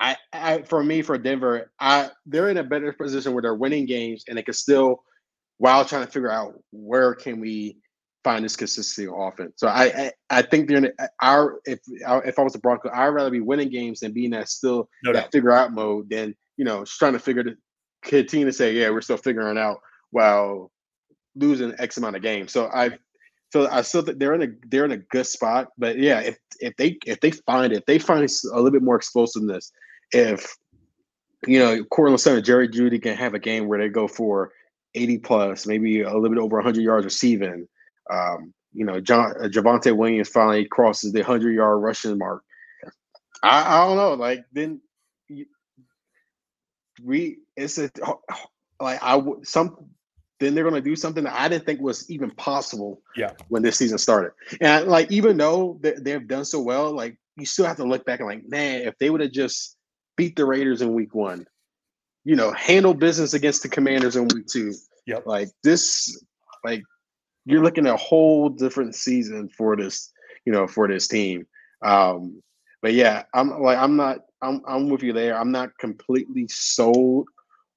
I, 0.01 0.17
I, 0.33 0.63
for 0.63 0.83
me, 0.83 1.03
for 1.03 1.17
Denver, 1.17 1.71
I 1.79 2.11
they're 2.27 2.51
in 2.51 2.57
a 2.57 2.65
better 2.65 2.93
position 2.93 3.33
where 3.33 3.43
they're 3.43 3.55
winning 3.55 3.87
games 3.87 4.25
and 4.29 4.37
they 4.37 4.43
can 4.43 4.55
still, 4.55 5.05
while 5.59 5.85
trying 5.85 6.05
to 6.05 6.11
figure 6.11 6.33
out 6.33 6.61
where 6.73 7.15
can 7.15 7.41
we 7.41 7.77
find 8.25 8.45
this 8.45 8.57
consistency 8.57 9.09
on 9.09 9.33
offense. 9.33 9.55
So 9.57 9.69
I, 9.69 9.85
I, 9.85 10.13
I 10.31 10.43
think 10.43 10.69
they're 10.69 10.79
in 10.79 10.93
our 11.21 11.61
if 11.65 11.81
if 11.89 12.39
I 12.39 12.43
was 12.43 12.53
the 12.53 12.59
Bronco, 12.59 12.91
I'd 12.93 13.09
rather 13.09 13.31
be 13.31 13.41
winning 13.41 13.69
games 13.69 14.01
than 14.01 14.13
being 14.13 14.31
that 14.31 14.49
still 14.49 14.89
no 15.05 15.13
that 15.13 15.33
figure 15.33 15.53
out 15.53 15.73
mode 15.73 16.11
than 16.11 16.35
you 16.57 16.65
know 16.65 16.85
trying 16.85 17.13
to 17.15 17.19
figure 17.19 17.45
to 17.45 17.57
continue 18.03 18.47
to 18.47 18.53
say 18.53 18.73
yeah 18.75 18.91
we're 18.91 19.01
still 19.01 19.17
figuring 19.17 19.59
out 19.59 19.79
while 20.11 20.71
losing 21.35 21.75
X 21.79 21.97
amount 21.97 22.17
of 22.17 22.23
games. 22.23 22.53
So 22.53 22.67
I 22.67 22.99
so 23.53 23.69
I 23.69 23.83
still 23.83 24.03
think 24.03 24.19
they're 24.19 24.35
in 24.35 24.43
a 24.43 24.69
they're 24.69 24.85
in 24.85 24.93
a 24.93 24.99
good 24.99 25.27
spot. 25.27 25.69
But 25.77 25.99
yeah, 25.99 26.21
if 26.21 26.39
if 26.61 26.77
they 26.77 26.99
if 27.07 27.21
they 27.21 27.31
find 27.31 27.73
it, 27.73 27.85
they 27.87 27.99
find 27.99 28.23
a 28.23 28.57
little 28.57 28.71
bit 28.71 28.83
more 28.83 28.97
explosiveness. 28.97 29.73
If 30.13 30.57
you 31.47 31.59
know 31.59 31.85
Courtland 31.85 32.21
Sutton, 32.21 32.45
Jerry 32.45 32.69
Jeudy 32.69 33.03
can 33.03 33.17
have 33.17 33.35
a 33.35 33.39
game 33.39 33.69
where 33.69 33.79
they 33.79 33.89
go 33.89 34.07
for 34.09 34.53
80 34.95 35.19
plus, 35.19 35.67
maybe 35.67 36.03
a 36.03 36.13
little 36.13 36.29
bit 36.29 36.39
over 36.39 36.57
100 36.57 36.83
yards 36.83 37.05
receiving. 37.05 37.67
Um, 38.11 38.53
you 38.73 38.85
know, 38.85 39.01
John 39.01 39.33
uh, 39.39 39.49
Javonte 39.49 39.97
Williams 39.97 40.29
finally 40.29 40.65
crosses 40.65 41.13
the 41.13 41.21
100 41.21 41.53
yard 41.53 41.83
rushing 41.83 42.19
mark. 42.19 42.43
I, 43.43 43.77
I 43.77 43.87
don't 43.87 43.97
know. 43.97 44.15
Like 44.15 44.45
then 44.53 44.81
you, 45.29 45.47
we 47.03 47.39
it's 47.57 47.79
a 47.79 47.91
like 48.81 49.03
I 49.03 49.17
would 49.17 49.47
some 49.47 49.91
then 50.41 50.55
they're 50.55 50.65
going 50.65 50.75
to 50.75 50.81
do 50.81 50.97
something 50.97 51.23
that 51.25 51.39
I 51.39 51.49
didn't 51.49 51.67
think 51.67 51.81
was 51.81 52.11
even 52.11 52.31
possible. 52.33 53.01
Yeah. 53.17 53.33
When 53.49 53.63
this 53.63 53.77
season 53.77 53.99
started, 53.99 54.33
and 54.61 54.89
like 54.89 55.11
even 55.13 55.37
though 55.37 55.79
they, 55.81 55.95
they've 55.95 56.27
done 56.27 56.45
so 56.45 56.61
well, 56.61 56.93
like 56.93 57.17
you 57.37 57.47
still 57.47 57.67
have 57.67 57.77
to 57.77 57.85
look 57.85 58.05
back 58.05 58.21
and 58.21 58.29
like, 58.29 58.49
man, 58.49 58.83
if 58.83 58.99
they 58.99 59.09
would 59.11 59.21
have 59.21 59.33
just 59.33 59.77
beat 60.17 60.37
the 60.37 60.45
Raiders 60.45 60.83
in 60.83 60.95
Week 60.95 61.15
One, 61.15 61.47
you 62.25 62.37
know, 62.37 62.53
handle 62.53 62.95
business 62.95 63.35
against 63.35 63.63
the 63.63 63.69
Commanders 63.69 64.17
in 64.17 64.29
Week 64.29 64.47
Two. 64.47 64.75
Yep. 65.07 65.27
Like 65.27 65.49
this, 65.63 66.21
like 66.65 66.83
you're 67.45 67.63
looking 67.63 67.87
at 67.87 67.95
a 67.95 67.99
whole 67.99 68.49
different 68.49 68.95
season 68.95 69.49
for 69.49 69.77
this, 69.77 70.13
you 70.45 70.53
know, 70.53 70.67
for 70.67 70.89
this 70.89 71.09
team. 71.09 71.47
Um, 71.83 72.43
but 72.81 72.95
yeah, 72.95 73.25
I'm 73.35 73.61
like 73.61 73.79
I'm 73.79 73.97
not 73.97 74.19
I'm 74.43 74.61
I'm 74.67 74.89
with 74.89 75.03
you 75.03 75.13
there. 75.13 75.39
I'm 75.39 75.53
not 75.53 75.77
completely 75.79 76.47
sold 76.49 77.29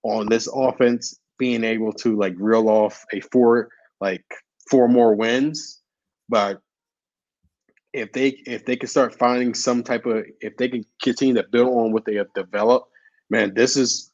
on 0.03 0.27
this 0.27 0.47
offense 0.53 1.19
being 1.37 1.63
able 1.63 1.91
to 1.93 2.17
like 2.17 2.33
reel 2.37 2.69
off 2.69 3.03
a 3.13 3.19
four 3.19 3.69
like 4.01 4.25
four 4.69 4.87
more 4.87 5.15
wins, 5.15 5.81
but 6.29 6.59
if 7.93 8.11
they 8.11 8.29
if 8.45 8.65
they 8.65 8.75
can 8.75 8.89
start 8.89 9.17
finding 9.17 9.53
some 9.53 9.83
type 9.83 10.05
of 10.05 10.25
if 10.41 10.57
they 10.57 10.67
can 10.67 10.85
continue 11.01 11.35
to 11.35 11.45
build 11.51 11.69
on 11.69 11.91
what 11.91 12.05
they 12.05 12.15
have 12.15 12.33
developed, 12.33 12.89
man, 13.29 13.53
this 13.53 13.77
is 13.77 14.11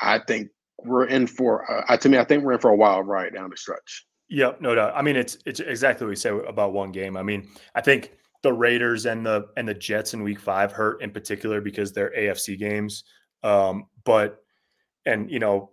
I 0.00 0.20
think 0.20 0.50
we're 0.84 1.06
in 1.06 1.26
for 1.26 1.90
uh, 1.90 1.96
to 1.96 2.08
me 2.08 2.18
I 2.18 2.24
think 2.24 2.44
we're 2.44 2.52
in 2.52 2.60
for 2.60 2.70
a 2.70 2.76
wild 2.76 3.06
ride 3.06 3.34
down 3.34 3.50
the 3.50 3.56
stretch. 3.56 4.06
Yep, 4.32 4.62
no 4.62 4.74
doubt. 4.74 4.94
I 4.96 5.02
mean, 5.02 5.16
it's 5.16 5.36
it's 5.44 5.60
exactly 5.60 6.06
what 6.06 6.10
we 6.10 6.16
say 6.16 6.30
about 6.30 6.72
one 6.72 6.90
game. 6.90 7.18
I 7.18 7.22
mean, 7.22 7.50
I 7.74 7.82
think 7.82 8.12
the 8.42 8.52
Raiders 8.52 9.04
and 9.04 9.26
the 9.26 9.48
and 9.58 9.68
the 9.68 9.74
Jets 9.74 10.14
in 10.14 10.22
Week 10.22 10.40
Five 10.40 10.72
hurt 10.72 11.02
in 11.02 11.10
particular 11.10 11.60
because 11.60 11.92
they're 11.92 12.14
AFC 12.16 12.58
games. 12.58 13.04
Um, 13.42 13.88
but 14.04 14.42
and 15.04 15.30
you 15.30 15.38
know, 15.38 15.72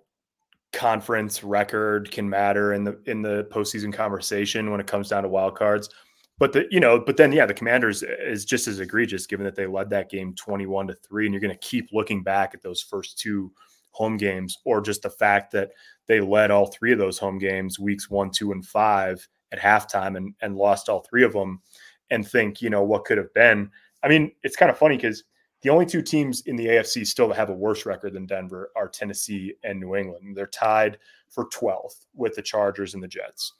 conference 0.73 1.41
record 1.41 2.11
can 2.11 2.29
matter 2.29 2.73
in 2.73 2.83
the 2.83 2.99
in 3.05 3.21
the 3.21 3.47
postseason 3.49 3.93
conversation 3.93 4.71
when 4.71 4.81
it 4.81 4.87
comes 4.87 5.07
down 5.07 5.23
to 5.23 5.29
wild 5.29 5.55
cards. 5.55 5.89
But 6.37 6.51
the 6.51 6.65
you 6.69 6.81
know, 6.81 6.99
but 6.99 7.15
then 7.15 7.31
yeah, 7.31 7.45
the 7.45 7.53
Commanders 7.53 8.03
is 8.03 8.43
just 8.43 8.67
as 8.67 8.81
egregious 8.81 9.25
given 9.25 9.45
that 9.45 9.55
they 9.55 9.67
led 9.67 9.89
that 9.91 10.09
game 10.09 10.35
twenty 10.35 10.65
one 10.65 10.87
to 10.87 10.95
three, 10.95 11.25
and 11.25 11.33
you're 11.33 11.39
going 11.39 11.57
to 11.57 11.65
keep 11.65 11.93
looking 11.93 12.23
back 12.23 12.53
at 12.53 12.61
those 12.61 12.81
first 12.81 13.17
two 13.17 13.53
home 13.91 14.17
games, 14.17 14.57
or 14.65 14.81
just 14.81 15.01
the 15.01 15.09
fact 15.09 15.51
that 15.51 15.71
they 16.07 16.19
led 16.19 16.51
all 16.51 16.67
three 16.67 16.91
of 16.91 16.99
those 16.99 17.17
home 17.17 17.37
games, 17.37 17.79
weeks 17.79 18.09
one, 18.09 18.31
two, 18.31 18.51
and 18.51 18.65
five 18.65 19.27
at 19.51 19.59
halftime, 19.59 20.17
and 20.17 20.33
and 20.41 20.55
lost 20.55 20.89
all 20.89 21.05
three 21.09 21.23
of 21.23 21.33
them, 21.33 21.61
and 22.09 22.27
think 22.27 22.61
you 22.61 22.69
know 22.69 22.83
what 22.83 23.05
could 23.05 23.17
have 23.17 23.33
been. 23.33 23.69
I 24.03 24.07
mean, 24.07 24.31
it's 24.43 24.55
kind 24.55 24.71
of 24.71 24.77
funny 24.77 24.95
because 24.95 25.23
the 25.61 25.69
only 25.69 25.85
two 25.85 26.01
teams 26.01 26.41
in 26.41 26.55
the 26.55 26.67
AFC 26.67 27.05
still 27.05 27.33
have 27.33 27.49
a 27.49 27.53
worse 27.53 27.85
record 27.85 28.13
than 28.13 28.25
Denver 28.25 28.71
are 28.75 28.87
Tennessee 28.87 29.55
and 29.63 29.79
New 29.79 29.95
England. 29.95 30.35
They're 30.35 30.47
tied 30.47 30.97
for 31.27 31.49
12th 31.49 32.05
with 32.15 32.35
the 32.35 32.41
Chargers 32.41 32.93
and 32.93 33.03
the 33.03 33.07
Jets. 33.07 33.53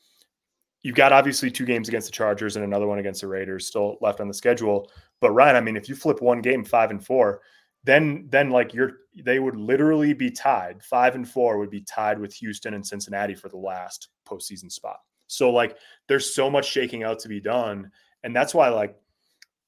You've 0.82 0.96
got 0.96 1.12
obviously 1.12 1.52
two 1.52 1.66
games 1.66 1.90
against 1.90 2.08
the 2.08 2.14
Chargers 2.14 2.56
and 2.56 2.64
another 2.64 2.88
one 2.88 3.00
against 3.00 3.20
the 3.22 3.28
Raiders 3.28 3.68
still 3.68 3.98
left 4.00 4.22
on 4.22 4.30
the 4.30 4.34
schedule. 4.34 4.90
But 5.20 5.32
Ryan, 5.32 5.58
I 5.58 5.62
mean, 5.62 5.76
if 5.76 5.90
you 5.90 5.96
flip 5.96 6.22
one 6.22 6.42
game 6.42 6.64
five 6.64 6.90
and 6.90 7.06
four, 7.06 7.42
then 7.84 8.28
then 8.30 8.50
like 8.50 8.74
you're 8.74 8.94
they 9.24 9.40
would 9.40 9.56
literally 9.56 10.14
be 10.14 10.32
tied. 10.32 10.84
Five 10.84 11.16
and 11.16 11.28
four 11.28 11.58
would 11.58 11.70
be 11.70 11.82
tied 11.82 12.20
with 12.20 12.34
Houston 12.36 12.74
and 12.74 12.86
Cincinnati 12.86 13.36
for 13.36 13.50
the 13.50 13.58
last 13.58 14.10
postseason 14.28 14.72
spot. 14.72 14.98
So 15.28 15.50
like 15.50 15.78
there's 16.08 16.34
so 16.34 16.50
much 16.50 16.70
shaking 16.70 17.04
out 17.04 17.20
to 17.20 17.30
be 17.30 17.40
done. 17.40 17.92
And 18.24 18.36
that's 18.36 18.54
why 18.54 18.70
like 18.70 18.96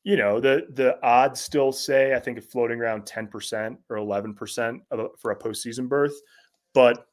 you 0.03 0.17
know 0.17 0.39
the 0.39 0.67
the 0.71 1.01
odds 1.05 1.39
still 1.39 1.71
say 1.71 2.13
I 2.13 2.19
think 2.19 2.37
it's 2.37 2.47
floating 2.47 2.79
around 2.79 3.05
ten 3.05 3.27
percent 3.27 3.79
or 3.89 3.97
eleven 3.97 4.33
percent 4.33 4.81
for 5.17 5.31
a 5.31 5.39
postseason 5.39 5.87
berth, 5.87 6.15
but 6.73 7.07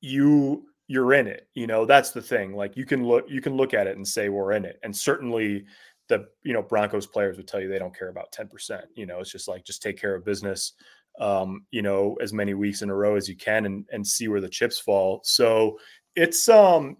you 0.00 0.66
you're 0.88 1.14
in 1.14 1.26
it. 1.26 1.48
You 1.54 1.66
know 1.66 1.86
that's 1.86 2.10
the 2.10 2.22
thing. 2.22 2.54
Like 2.54 2.76
you 2.76 2.84
can 2.84 3.04
look 3.04 3.26
you 3.28 3.40
can 3.40 3.56
look 3.56 3.72
at 3.72 3.86
it 3.86 3.96
and 3.96 4.06
say 4.06 4.28
we're 4.28 4.52
in 4.52 4.64
it, 4.64 4.78
and 4.82 4.94
certainly 4.94 5.64
the 6.08 6.26
you 6.44 6.52
know 6.52 6.62
Broncos 6.62 7.06
players 7.06 7.36
would 7.36 7.48
tell 7.48 7.60
you 7.60 7.68
they 7.68 7.78
don't 7.78 7.96
care 7.96 8.08
about 8.08 8.32
ten 8.32 8.48
percent. 8.48 8.84
You 8.94 9.06
know 9.06 9.20
it's 9.20 9.32
just 9.32 9.48
like 9.48 9.64
just 9.64 9.82
take 9.82 10.00
care 10.00 10.14
of 10.14 10.24
business. 10.24 10.72
Um, 11.18 11.64
you 11.70 11.82
know 11.82 12.16
as 12.20 12.32
many 12.32 12.54
weeks 12.54 12.82
in 12.82 12.90
a 12.90 12.94
row 12.94 13.16
as 13.16 13.28
you 13.28 13.36
can 13.36 13.66
and 13.66 13.86
and 13.90 14.06
see 14.06 14.28
where 14.28 14.40
the 14.40 14.48
chips 14.48 14.78
fall. 14.78 15.20
So 15.24 15.78
it's 16.14 16.48
um 16.48 16.96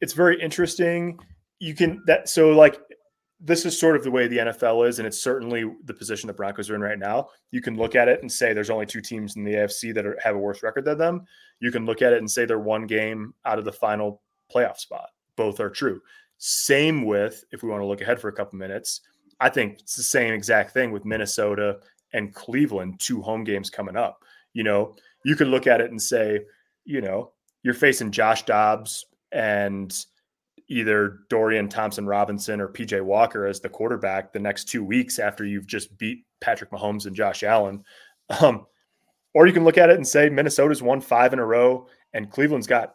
it's 0.00 0.12
very 0.12 0.40
interesting. 0.40 1.18
You 1.60 1.74
can 1.74 2.02
that 2.06 2.28
so 2.28 2.50
like 2.50 2.78
this 3.40 3.66
is 3.66 3.78
sort 3.78 3.96
of 3.96 4.02
the 4.02 4.10
way 4.10 4.26
the 4.26 4.38
NFL 4.38 4.88
is, 4.88 4.98
and 4.98 5.06
it's 5.06 5.22
certainly 5.22 5.64
the 5.84 5.92
position 5.92 6.28
the 6.28 6.32
Broncos 6.32 6.70
are 6.70 6.74
in 6.74 6.80
right 6.80 6.98
now. 6.98 7.28
You 7.50 7.60
can 7.60 7.76
look 7.76 7.94
at 7.94 8.08
it 8.08 8.22
and 8.22 8.32
say 8.32 8.52
there's 8.52 8.70
only 8.70 8.86
two 8.86 9.02
teams 9.02 9.36
in 9.36 9.44
the 9.44 9.52
AFC 9.52 9.94
that 9.94 10.06
are, 10.06 10.18
have 10.22 10.34
a 10.34 10.38
worse 10.38 10.62
record 10.62 10.86
than 10.86 10.96
them. 10.96 11.26
You 11.60 11.70
can 11.70 11.84
look 11.84 12.00
at 12.00 12.14
it 12.14 12.18
and 12.18 12.30
say 12.30 12.46
they're 12.46 12.58
one 12.58 12.86
game 12.86 13.34
out 13.44 13.58
of 13.58 13.66
the 13.66 13.72
final 13.72 14.22
playoff 14.54 14.78
spot. 14.78 15.10
Both 15.36 15.60
are 15.60 15.68
true. 15.68 16.00
Same 16.38 17.04
with, 17.04 17.44
if 17.52 17.62
we 17.62 17.68
want 17.68 17.82
to 17.82 17.86
look 17.86 18.00
ahead 18.00 18.20
for 18.20 18.28
a 18.28 18.32
couple 18.32 18.58
minutes, 18.58 19.00
I 19.40 19.48
think 19.48 19.80
it's 19.80 19.96
the 19.96 20.02
same 20.02 20.32
exact 20.32 20.72
thing 20.72 20.92
with 20.92 21.04
Minnesota 21.04 21.78
and 22.12 22.34
Cleveland, 22.34 23.00
two 23.00 23.22
home 23.22 23.44
games 23.44 23.70
coming 23.70 23.96
up. 23.96 24.22
You 24.52 24.62
know, 24.62 24.94
you 25.24 25.36
can 25.36 25.50
look 25.50 25.66
at 25.66 25.80
it 25.80 25.90
and 25.90 26.00
say 26.00 26.40
you 26.84 27.00
know, 27.00 27.32
you're 27.62 27.74
facing 27.74 28.10
Josh 28.10 28.44
Dobbs 28.44 29.06
and 29.32 29.94
either 30.68 31.20
Dorian 31.28 31.68
Thompson 31.68 32.06
Robinson 32.06 32.60
or 32.60 32.68
PJ 32.68 33.02
Walker 33.02 33.46
as 33.46 33.60
the 33.60 33.68
quarterback 33.68 34.32
the 34.32 34.38
next 34.38 34.64
two 34.64 34.84
weeks 34.84 35.18
after 35.18 35.44
you've 35.44 35.66
just 35.66 35.96
beat 35.98 36.24
Patrick 36.40 36.70
Mahomes 36.70 37.06
and 37.06 37.16
Josh 37.16 37.42
Allen. 37.42 37.84
Um, 38.40 38.66
or 39.34 39.46
you 39.46 39.52
can 39.52 39.64
look 39.64 39.76
at 39.76 39.90
it 39.90 39.96
and 39.96 40.06
say 40.06 40.30
Minnesota's 40.30 40.80
won 40.80 41.00
five 41.00 41.32
in 41.34 41.38
a 41.38 41.44
row 41.44 41.88
and 42.14 42.30
Cleveland's 42.30 42.66
got 42.66 42.94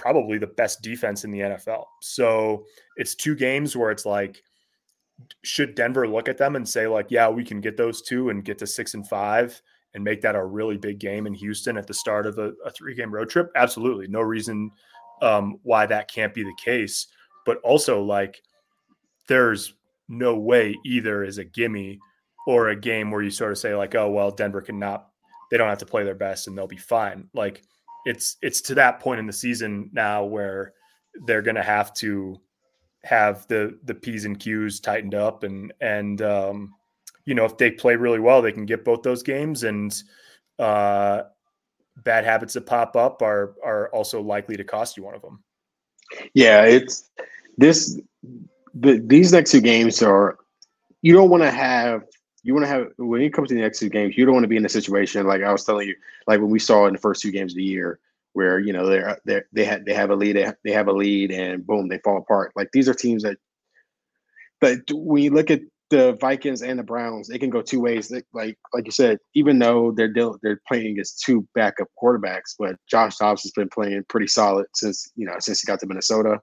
probably 0.00 0.38
the 0.38 0.46
best 0.46 0.80
defense 0.80 1.24
in 1.24 1.30
the 1.30 1.40
NFL. 1.40 1.84
So 2.00 2.64
it's 2.96 3.14
two 3.14 3.36
games 3.36 3.76
where 3.76 3.90
it's 3.90 4.06
like, 4.06 4.42
should 5.42 5.74
Denver 5.74 6.08
look 6.08 6.26
at 6.26 6.38
them 6.38 6.56
and 6.56 6.66
say, 6.66 6.86
like, 6.86 7.10
yeah, 7.10 7.28
we 7.28 7.44
can 7.44 7.60
get 7.60 7.76
those 7.76 8.00
two 8.00 8.30
and 8.30 8.42
get 8.42 8.58
to 8.58 8.66
six 8.66 8.94
and 8.94 9.06
five 9.06 9.60
and 9.92 10.02
make 10.02 10.22
that 10.22 10.36
a 10.36 10.44
really 10.44 10.78
big 10.78 10.98
game 10.98 11.26
in 11.26 11.34
Houston 11.34 11.76
at 11.76 11.86
the 11.86 11.92
start 11.92 12.26
of 12.26 12.38
a, 12.38 12.52
a 12.64 12.70
three 12.70 12.94
game 12.94 13.12
road 13.12 13.28
trip? 13.28 13.50
Absolutely. 13.54 14.08
No 14.08 14.22
reason 14.22 14.70
um, 15.20 15.58
why 15.64 15.84
that 15.84 16.10
can't 16.10 16.32
be 16.32 16.42
the 16.42 16.56
case. 16.64 17.08
But 17.44 17.58
also, 17.58 18.02
like, 18.02 18.40
there's 19.28 19.74
no 20.08 20.34
way 20.34 20.74
either 20.86 21.24
is 21.24 21.36
a 21.36 21.44
gimme 21.44 21.98
or 22.46 22.68
a 22.68 22.76
game 22.76 23.10
where 23.10 23.22
you 23.22 23.30
sort 23.30 23.52
of 23.52 23.58
say, 23.58 23.74
like, 23.74 23.94
oh, 23.94 24.10
well, 24.10 24.30
Denver 24.30 24.62
cannot, 24.62 25.08
they 25.50 25.58
don't 25.58 25.68
have 25.68 25.78
to 25.78 25.86
play 25.86 26.04
their 26.04 26.14
best 26.14 26.48
and 26.48 26.56
they'll 26.56 26.66
be 26.66 26.78
fine. 26.78 27.28
Like, 27.34 27.62
it's 28.04 28.36
it's 28.42 28.60
to 28.62 28.74
that 28.74 29.00
point 29.00 29.20
in 29.20 29.26
the 29.26 29.32
season 29.32 29.90
now 29.92 30.24
where 30.24 30.72
they're 31.26 31.42
going 31.42 31.56
to 31.56 31.62
have 31.62 31.92
to 31.94 32.40
have 33.04 33.46
the 33.48 33.78
the 33.84 33.94
p's 33.94 34.24
and 34.24 34.38
q's 34.38 34.80
tightened 34.80 35.14
up 35.14 35.42
and 35.42 35.72
and 35.80 36.22
um, 36.22 36.74
you 37.24 37.34
know 37.34 37.44
if 37.44 37.56
they 37.56 37.70
play 37.70 37.96
really 37.96 38.20
well 38.20 38.42
they 38.42 38.52
can 38.52 38.66
get 38.66 38.84
both 38.84 39.02
those 39.02 39.22
games 39.22 39.64
and 39.64 40.02
uh, 40.58 41.22
bad 42.04 42.24
habits 42.24 42.54
that 42.54 42.66
pop 42.66 42.96
up 42.96 43.22
are 43.22 43.54
are 43.64 43.88
also 43.94 44.20
likely 44.20 44.56
to 44.56 44.64
cost 44.64 44.96
you 44.96 45.02
one 45.02 45.14
of 45.14 45.22
them. 45.22 45.42
Yeah 46.34 46.64
it's 46.64 47.10
this 47.56 48.00
the, 48.74 49.02
these 49.04 49.32
next 49.32 49.50
two 49.50 49.60
games 49.60 50.02
are 50.02 50.38
you 51.02 51.12
don't 51.14 51.30
want 51.30 51.42
to 51.42 51.50
have 51.50 52.02
you 52.42 52.54
want 52.54 52.64
to 52.64 52.68
have 52.68 52.86
when 52.96 53.20
it 53.20 53.32
comes 53.32 53.48
to 53.48 53.54
the 53.54 53.60
next 53.60 53.78
two 53.78 53.88
games, 53.88 54.16
you 54.16 54.24
don't 54.24 54.34
want 54.34 54.44
to 54.44 54.48
be 54.48 54.56
in 54.56 54.64
a 54.64 54.68
situation 54.68 55.26
like 55.26 55.42
I 55.42 55.52
was 55.52 55.64
telling 55.64 55.88
you, 55.88 55.94
like 56.26 56.40
when 56.40 56.50
we 56.50 56.58
saw 56.58 56.86
in 56.86 56.92
the 56.92 56.98
first 56.98 57.22
two 57.22 57.30
games 57.30 57.52
of 57.52 57.56
the 57.56 57.64
year, 57.64 57.98
where 58.32 58.58
you 58.58 58.72
know 58.72 58.86
they're 58.86 59.18
they 59.24 59.42
they 59.52 59.64
have 59.64 59.84
they 59.84 59.94
have 59.94 60.10
a 60.10 60.14
lead, 60.14 60.36
they 60.64 60.72
have 60.72 60.88
a 60.88 60.92
lead, 60.92 61.30
and 61.30 61.66
boom, 61.66 61.88
they 61.88 61.98
fall 61.98 62.18
apart. 62.18 62.52
Like 62.56 62.70
these 62.72 62.88
are 62.88 62.94
teams 62.94 63.22
that, 63.22 63.38
but 64.60 64.78
when 64.92 65.22
you 65.22 65.30
look 65.30 65.50
at 65.50 65.60
the 65.90 66.12
Vikings 66.20 66.62
and 66.62 66.78
the 66.78 66.84
Browns, 66.84 67.30
it 67.30 67.40
can 67.40 67.50
go 67.50 67.62
two 67.62 67.80
ways. 67.80 68.10
Like 68.10 68.56
like 68.72 68.86
you 68.86 68.92
said, 68.92 69.18
even 69.34 69.58
though 69.58 69.92
they're 69.92 70.12
they're 70.42 70.60
playing 70.66 70.92
against 70.92 71.22
two 71.22 71.46
backup 71.54 71.88
quarterbacks, 72.02 72.54
but 72.58 72.76
Josh 72.88 73.16
Dobbs 73.16 73.42
has 73.42 73.52
been 73.52 73.68
playing 73.68 74.04
pretty 74.08 74.28
solid 74.28 74.66
since 74.74 75.10
you 75.16 75.26
know 75.26 75.34
since 75.40 75.60
he 75.60 75.66
got 75.66 75.80
to 75.80 75.86
Minnesota. 75.86 76.40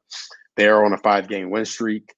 They're 0.57 0.85
on 0.85 0.93
a 0.93 0.97
five 0.97 1.27
game 1.27 1.49
win 1.49 1.65
streak. 1.65 2.13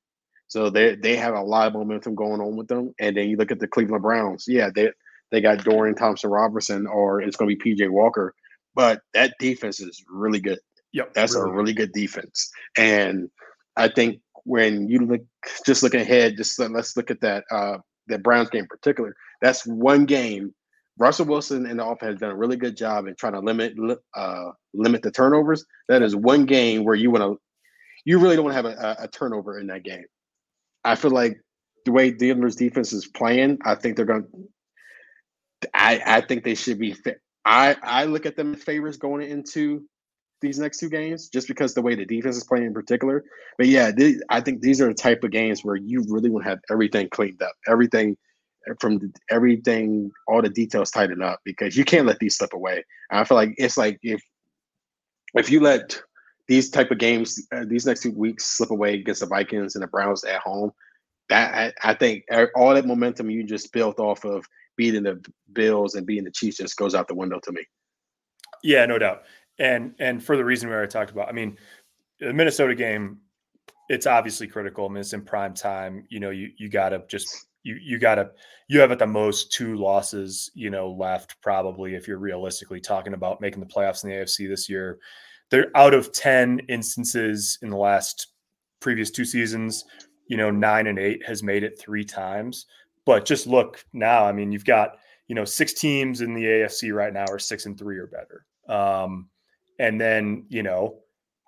So 0.50 0.70
they 0.70 0.96
they 0.96 1.16
have 1.16 1.36
a 1.36 1.42
lot 1.42 1.68
of 1.68 1.74
momentum 1.74 2.16
going 2.16 2.42
on 2.42 2.58
with 2.58 2.68
them. 2.68 2.94
And 3.00 3.16
then 3.16 3.30
you 3.30 3.38
look 3.38 3.52
at 3.52 3.60
the 3.60 3.68
Cleveland 3.68 4.02
Browns. 4.02 4.46
Yeah, 4.48 4.70
they 4.74 4.92
they 5.32 5.42
got 5.42 5.64
Dorian 5.64 5.96
Thompson 5.96 6.32
Robertson, 6.32 6.88
or 6.88 7.22
it's 7.22 7.38
going 7.38 7.50
to 7.50 7.56
be 7.56 7.76
PJ 7.76 7.90
Walker. 7.90 8.34
But 8.76 9.02
that 9.14 9.36
defense 9.40 9.80
is 9.80 10.04
really 10.10 10.40
good. 10.40 10.60
Yep, 10.92 11.14
that's 11.14 11.36
really 11.36 11.52
a 11.52 11.54
really 11.54 11.74
good 11.74 11.92
defense. 11.94 12.50
And 12.78 13.30
I 13.78 13.90
think 13.90 14.22
when 14.44 14.90
you 14.90 15.06
look 15.06 15.22
just 15.66 15.84
looking 15.84 16.02
ahead, 16.02 16.36
just 16.36 16.58
let's 16.60 16.98
look 16.98 17.12
at 17.12 17.22
that 17.22 17.44
uh 17.52 17.78
that 18.08 18.24
Browns 18.24 18.50
game 18.50 18.64
in 18.64 18.68
particular. 18.68 19.16
That's 19.42 19.66
one 19.66 20.06
game. 20.06 20.54
Russell 20.98 21.28
Wilson 21.28 21.66
and 21.66 21.80
the 21.80 21.86
offense 21.86 22.14
has 22.14 22.20
done 22.20 22.32
a 22.32 22.36
really 22.36 22.58
good 22.58 22.76
job 22.76 23.08
in 23.08 23.16
trying 23.16 23.34
to 23.34 23.40
limit 23.40 23.74
uh, 24.16 24.52
limit 24.74 25.02
the 25.02 25.12
turnovers. 25.12 25.64
That 25.88 26.02
is 26.02 26.16
one 26.16 26.46
game 26.46 26.84
where 26.84 26.96
you 26.96 27.12
want 27.12 27.24
to, 27.24 27.40
you 28.04 28.20
really 28.20 28.36
don't 28.36 28.46
want 28.46 28.58
to 28.58 28.62
have 28.62 28.98
a, 28.98 29.04
a 29.04 29.08
turnover 29.08 29.60
in 29.60 29.68
that 29.68 29.84
game. 29.84 30.06
I 30.84 30.96
feel 30.96 31.12
like 31.12 31.40
the 31.86 31.92
way 31.92 32.12
Denver's 32.12 32.56
defense 32.56 32.94
is 32.94 33.08
playing, 33.08 33.60
I 33.66 33.76
think 33.76 33.96
they're 33.96 34.06
going. 34.06 34.28
I 35.74 36.02
I 36.06 36.22
think 36.22 36.44
they 36.44 36.56
should 36.56 36.80
be. 36.80 36.96
I 37.46 37.76
I 37.82 38.06
look 38.06 38.26
at 38.26 38.36
them 38.36 38.54
as 38.54 38.64
favorites 38.64 38.98
going 38.98 39.30
into 39.30 39.86
these 40.42 40.60
next 40.60 40.80
two 40.80 40.90
games 40.90 41.28
just 41.30 41.48
because 41.48 41.74
the 41.74 41.82
way 41.82 41.96
the 41.96 42.06
defense 42.06 42.38
is 42.38 42.46
playing 42.46 42.68
in 42.68 42.74
particular. 42.74 43.24
But 43.58 43.68
yeah, 43.68 43.92
I 44.30 44.40
think 44.42 44.62
these 44.62 44.80
are 44.82 44.88
the 44.88 44.94
type 44.94 45.24
of 45.24 45.32
games 45.32 45.64
where 45.64 45.76
you 45.76 46.06
really 46.08 46.30
want 46.30 46.46
to 46.46 46.50
have 46.50 46.60
everything 46.72 47.10
cleaned 47.10 47.42
up, 47.42 47.54
everything 47.68 48.16
from 48.80 49.12
everything, 49.32 50.12
all 50.28 50.42
the 50.42 50.50
details 50.50 50.92
tightened 50.92 51.24
up 51.24 51.40
because 51.44 51.76
you 51.76 51.84
can't 51.84 52.06
let 52.06 52.20
these 52.20 52.38
slip 52.38 52.54
away. 52.54 52.84
And 53.10 53.20
I 53.20 53.24
feel 53.24 53.36
like 53.36 53.56
it's 53.58 53.78
like 53.78 54.00
if 54.04 54.22
if 55.34 55.50
you 55.50 55.60
let 55.60 56.02
these 56.50 56.72
type 56.72 56.90
of 56.90 56.98
games, 56.98 57.48
uh, 57.56 57.64
these 57.66 57.86
next 57.86 58.02
two 58.02 58.12
weeks 58.12 58.58
slip 58.58 58.72
away 58.72 58.96
against 58.96 59.22
the 59.22 59.28
Vikings 59.28 59.76
and 59.76 59.84
the 59.84 59.88
Browns 59.88 60.24
at 60.24 60.42
home. 60.42 60.72
That 61.30 61.74
I, 61.84 61.92
I 61.92 61.94
think 61.94 62.24
all 62.56 62.74
that 62.74 62.88
momentum 62.88 63.30
you 63.30 63.44
just 63.44 63.72
built 63.72 64.00
off 64.00 64.26
of 64.26 64.44
beating 64.76 65.04
the 65.04 65.24
Bills 65.54 65.94
and 65.94 66.08
beating 66.08 66.24
the 66.24 66.32
Chiefs 66.32 66.58
just 66.58 66.76
goes 66.76 66.96
out 66.96 67.08
the 67.08 67.14
window 67.14 67.40
to 67.44 67.52
me. 67.52 67.62
Yeah, 68.64 68.88
no 68.88 68.98
doubt. 68.98 69.24
And 69.60 69.94
and 70.00 70.24
for 70.24 70.36
the 70.36 70.44
reason 70.44 70.68
we 70.68 70.76
already 70.76 70.92
talked 70.92 71.12
about, 71.12 71.30
I 71.30 71.34
mean, 71.34 71.56
the 72.20 72.34
Minnesota 72.34 72.74
game, 72.74 73.20
it's 73.88 74.08
obviously 74.08 74.48
critical. 74.48 74.86
I 74.86 74.90
mean, 74.90 74.98
it's 74.98 75.14
in 75.14 75.22
prime 75.22 75.54
time. 75.54 76.04
You 76.10 76.20
know, 76.20 76.32
you 76.32 76.50
you 76.58 76.68
gotta 76.68 77.04
just 77.08 77.46
you 77.62 77.78
you 77.80 78.00
gotta 78.00 78.32
you 78.70 78.80
have 78.80 78.92
at 78.92 78.98
the 78.98 79.06
most 79.06 79.52
two 79.52 79.76
losses, 79.76 80.50
you 80.56 80.72
know, 80.72 80.90
left 80.90 81.40
probably 81.44 81.94
if 81.94 82.08
you're 82.08 82.18
realistically 82.18 82.80
talking 82.80 83.14
about 83.14 83.40
making 83.40 83.60
the 83.60 83.68
playoffs 83.68 84.04
in 84.04 84.10
the 84.10 84.16
AFC 84.16 84.50
this 84.50 84.68
year 84.68 84.98
they're 85.50 85.76
out 85.76 85.94
of 85.94 86.12
10 86.12 86.60
instances 86.70 87.58
in 87.62 87.70
the 87.70 87.78
last 87.78 88.28
previous 88.80 89.12
two 89.12 89.26
seasons, 89.26 89.86
you 90.28 90.38
know, 90.38 90.52
nine 90.52 90.88
and 90.88 91.00
eight 91.00 91.26
has 91.26 91.44
made 91.44 91.64
it 91.64 91.80
three 91.80 92.06
times. 92.06 92.66
But 93.06 93.26
just 93.26 93.48
look 93.48 93.84
now, 93.94 94.26
I 94.26 94.32
mean, 94.32 94.52
you've 94.52 94.66
got, 94.66 94.98
you 95.28 95.36
know, 95.36 95.46
six 95.46 95.74
teams 95.74 96.22
in 96.22 96.34
the 96.34 96.44
AFC 96.44 96.94
right 96.94 97.14
now 97.14 97.26
are 97.30 97.40
six 97.40 97.66
and 97.66 97.78
three 97.78 97.98
or 97.98 98.08
better. 98.08 98.46
Um, 98.68 99.30
and 99.80 100.00
then, 100.00 100.46
you 100.50 100.62
know, 100.62 101.00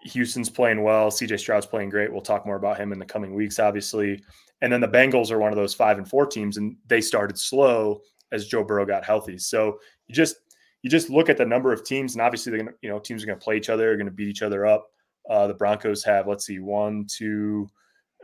Houston's 0.04 0.50
playing 0.50 0.82
well. 0.82 1.12
CJ 1.12 1.40
Stroud's 1.40 1.66
playing 1.66 1.90
great. 1.90 2.12
We'll 2.12 2.22
talk 2.22 2.46
more 2.46 2.56
about 2.56 2.78
him 2.78 2.92
in 2.92 3.00
the 3.00 3.06
coming 3.06 3.36
weeks, 3.36 3.60
obviously. 3.60 4.24
And 4.62 4.72
then 4.72 4.82
the 4.82 4.88
Bengals 4.88 5.32
are 5.32 5.40
one 5.40 5.52
of 5.52 5.58
those 5.58 5.74
five 5.74 5.98
and 5.98 6.08
four 6.08 6.26
teams, 6.26 6.58
and 6.58 6.76
they 6.88 7.02
started 7.02 7.38
slow 7.38 8.02
as 8.32 8.48
Joe 8.48 8.64
Burrow 8.64 8.86
got 8.86 9.06
healthy. 9.06 9.38
So 9.38 9.78
you 10.08 10.16
just 10.16 10.38
you 10.84 10.90
just 10.90 11.10
look 11.10 11.30
at 11.30 11.38
the 11.38 11.46
number 11.46 11.72
of 11.72 11.84
teams, 11.84 12.14
and 12.14 12.22
obviously 12.22 12.52
they're 12.52 12.64
gonna, 12.64 12.76
you 12.82 12.90
know, 12.90 13.00
teams 13.00 13.24
are 13.24 13.28
gonna 13.28 13.40
play 13.40 13.58
each 13.58 13.70
other, 13.70 13.92
are 13.92 13.98
gonna 13.98 14.12
beat 14.12 14.28
each 14.28 14.42
other 14.42 14.66
up. 14.66 14.88
Uh, 15.30 15.48
the 15.48 15.54
Broncos 15.54 16.04
have, 16.04 16.28
let's 16.28 16.46
see, 16.46 16.60
one, 16.60 17.06
two, 17.06 17.70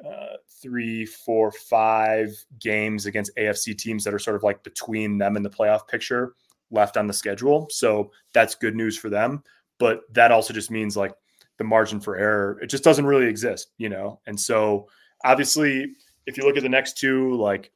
uh, 0.06 0.38
three, 0.62 1.06
four, 1.06 1.52
five 1.52 2.30
games 2.60 3.06
against 3.06 3.36
AFC 3.38 3.78
teams 3.78 4.04
that 4.04 4.14
are 4.14 4.20
sort 4.20 4.36
of 4.36 4.44
like 4.44 4.64
between 4.64 5.18
them 5.18 5.36
and 5.36 5.46
the 5.46 5.50
playoff 5.50 5.88
picture 5.88 6.34
left 6.72 6.98
on 6.98 7.08
the 7.08 7.14
schedule. 7.14 7.68
So 7.72 8.12
that's 8.34 8.56
good 8.56 8.76
news 8.76 8.98
for 8.98 9.10
them. 9.10 9.44
But 9.80 10.02
that 10.14 10.32
also 10.32 10.54
just 10.54 10.72
means 10.72 10.98
like 10.98 11.14
the 11.58 11.64
margin 11.64 12.00
for 12.00 12.18
error, 12.18 12.60
it 12.62 12.68
just 12.68 12.84
doesn't 12.84 13.06
really 13.06 13.28
exist, 13.28 13.72
you 13.78 13.90
know? 13.90 14.20
And 14.28 14.40
so 14.40 14.88
obviously, 15.24 15.94
if 16.26 16.38
you 16.38 16.44
look 16.44 16.58
at 16.58 16.64
the 16.64 16.70
next 16.70 16.98
two, 16.98 17.36
like 17.36 17.72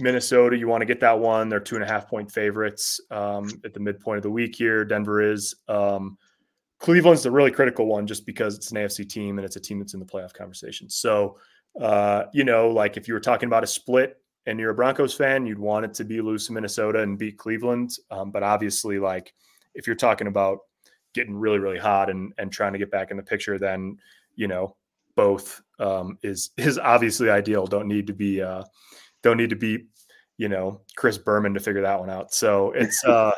Minnesota, 0.00 0.56
you 0.56 0.68
want 0.68 0.82
to 0.82 0.86
get 0.86 1.00
that 1.00 1.18
one. 1.18 1.48
They're 1.48 1.60
two 1.60 1.76
and 1.76 1.84
a 1.84 1.88
half 1.88 2.08
point 2.08 2.30
favorites 2.30 3.00
um, 3.10 3.48
at 3.64 3.74
the 3.74 3.80
midpoint 3.80 4.18
of 4.18 4.22
the 4.22 4.30
week 4.30 4.56
here. 4.56 4.84
Denver 4.84 5.20
is. 5.22 5.54
Um, 5.68 6.16
Cleveland's 6.78 7.24
the 7.24 7.30
really 7.30 7.50
critical 7.50 7.86
one 7.86 8.06
just 8.06 8.24
because 8.24 8.54
it's 8.54 8.70
an 8.70 8.76
AFC 8.76 9.08
team 9.08 9.38
and 9.38 9.44
it's 9.44 9.56
a 9.56 9.60
team 9.60 9.80
that's 9.80 9.94
in 9.94 10.00
the 10.00 10.06
playoff 10.06 10.32
conversation. 10.32 10.88
So, 10.88 11.36
uh, 11.80 12.24
you 12.32 12.44
know, 12.44 12.68
like 12.68 12.96
if 12.96 13.08
you 13.08 13.14
were 13.14 13.20
talking 13.20 13.48
about 13.48 13.64
a 13.64 13.66
split 13.66 14.22
and 14.46 14.60
you're 14.60 14.70
a 14.70 14.74
Broncos 14.74 15.12
fan, 15.12 15.44
you'd 15.44 15.58
want 15.58 15.84
it 15.84 15.94
to 15.94 16.04
be 16.04 16.20
loose 16.20 16.48
in 16.48 16.54
Minnesota 16.54 17.02
and 17.02 17.18
beat 17.18 17.36
Cleveland. 17.36 17.96
Um, 18.12 18.30
but 18.30 18.44
obviously, 18.44 19.00
like 19.00 19.34
if 19.74 19.86
you're 19.86 19.96
talking 19.96 20.28
about 20.28 20.60
getting 21.14 21.34
really, 21.34 21.58
really 21.58 21.78
hot 21.78 22.10
and 22.10 22.32
and 22.38 22.52
trying 22.52 22.72
to 22.72 22.78
get 22.78 22.90
back 22.90 23.10
in 23.10 23.16
the 23.16 23.22
picture, 23.22 23.58
then 23.58 23.98
you 24.36 24.46
know 24.46 24.76
both 25.16 25.60
um, 25.80 26.16
is 26.22 26.50
is 26.56 26.78
obviously 26.78 27.28
ideal. 27.28 27.66
Don't 27.66 27.88
need 27.88 28.06
to 28.06 28.14
be 28.14 28.40
uh, 28.40 28.62
don't 29.28 29.36
need 29.36 29.50
to 29.50 29.56
be, 29.56 29.86
you 30.36 30.48
know, 30.48 30.80
Chris 30.96 31.18
Berman 31.18 31.54
to 31.54 31.60
figure 31.60 31.82
that 31.82 32.00
one 32.00 32.10
out. 32.10 32.32
So 32.32 32.72
it's 32.72 33.04
uh 33.06 33.32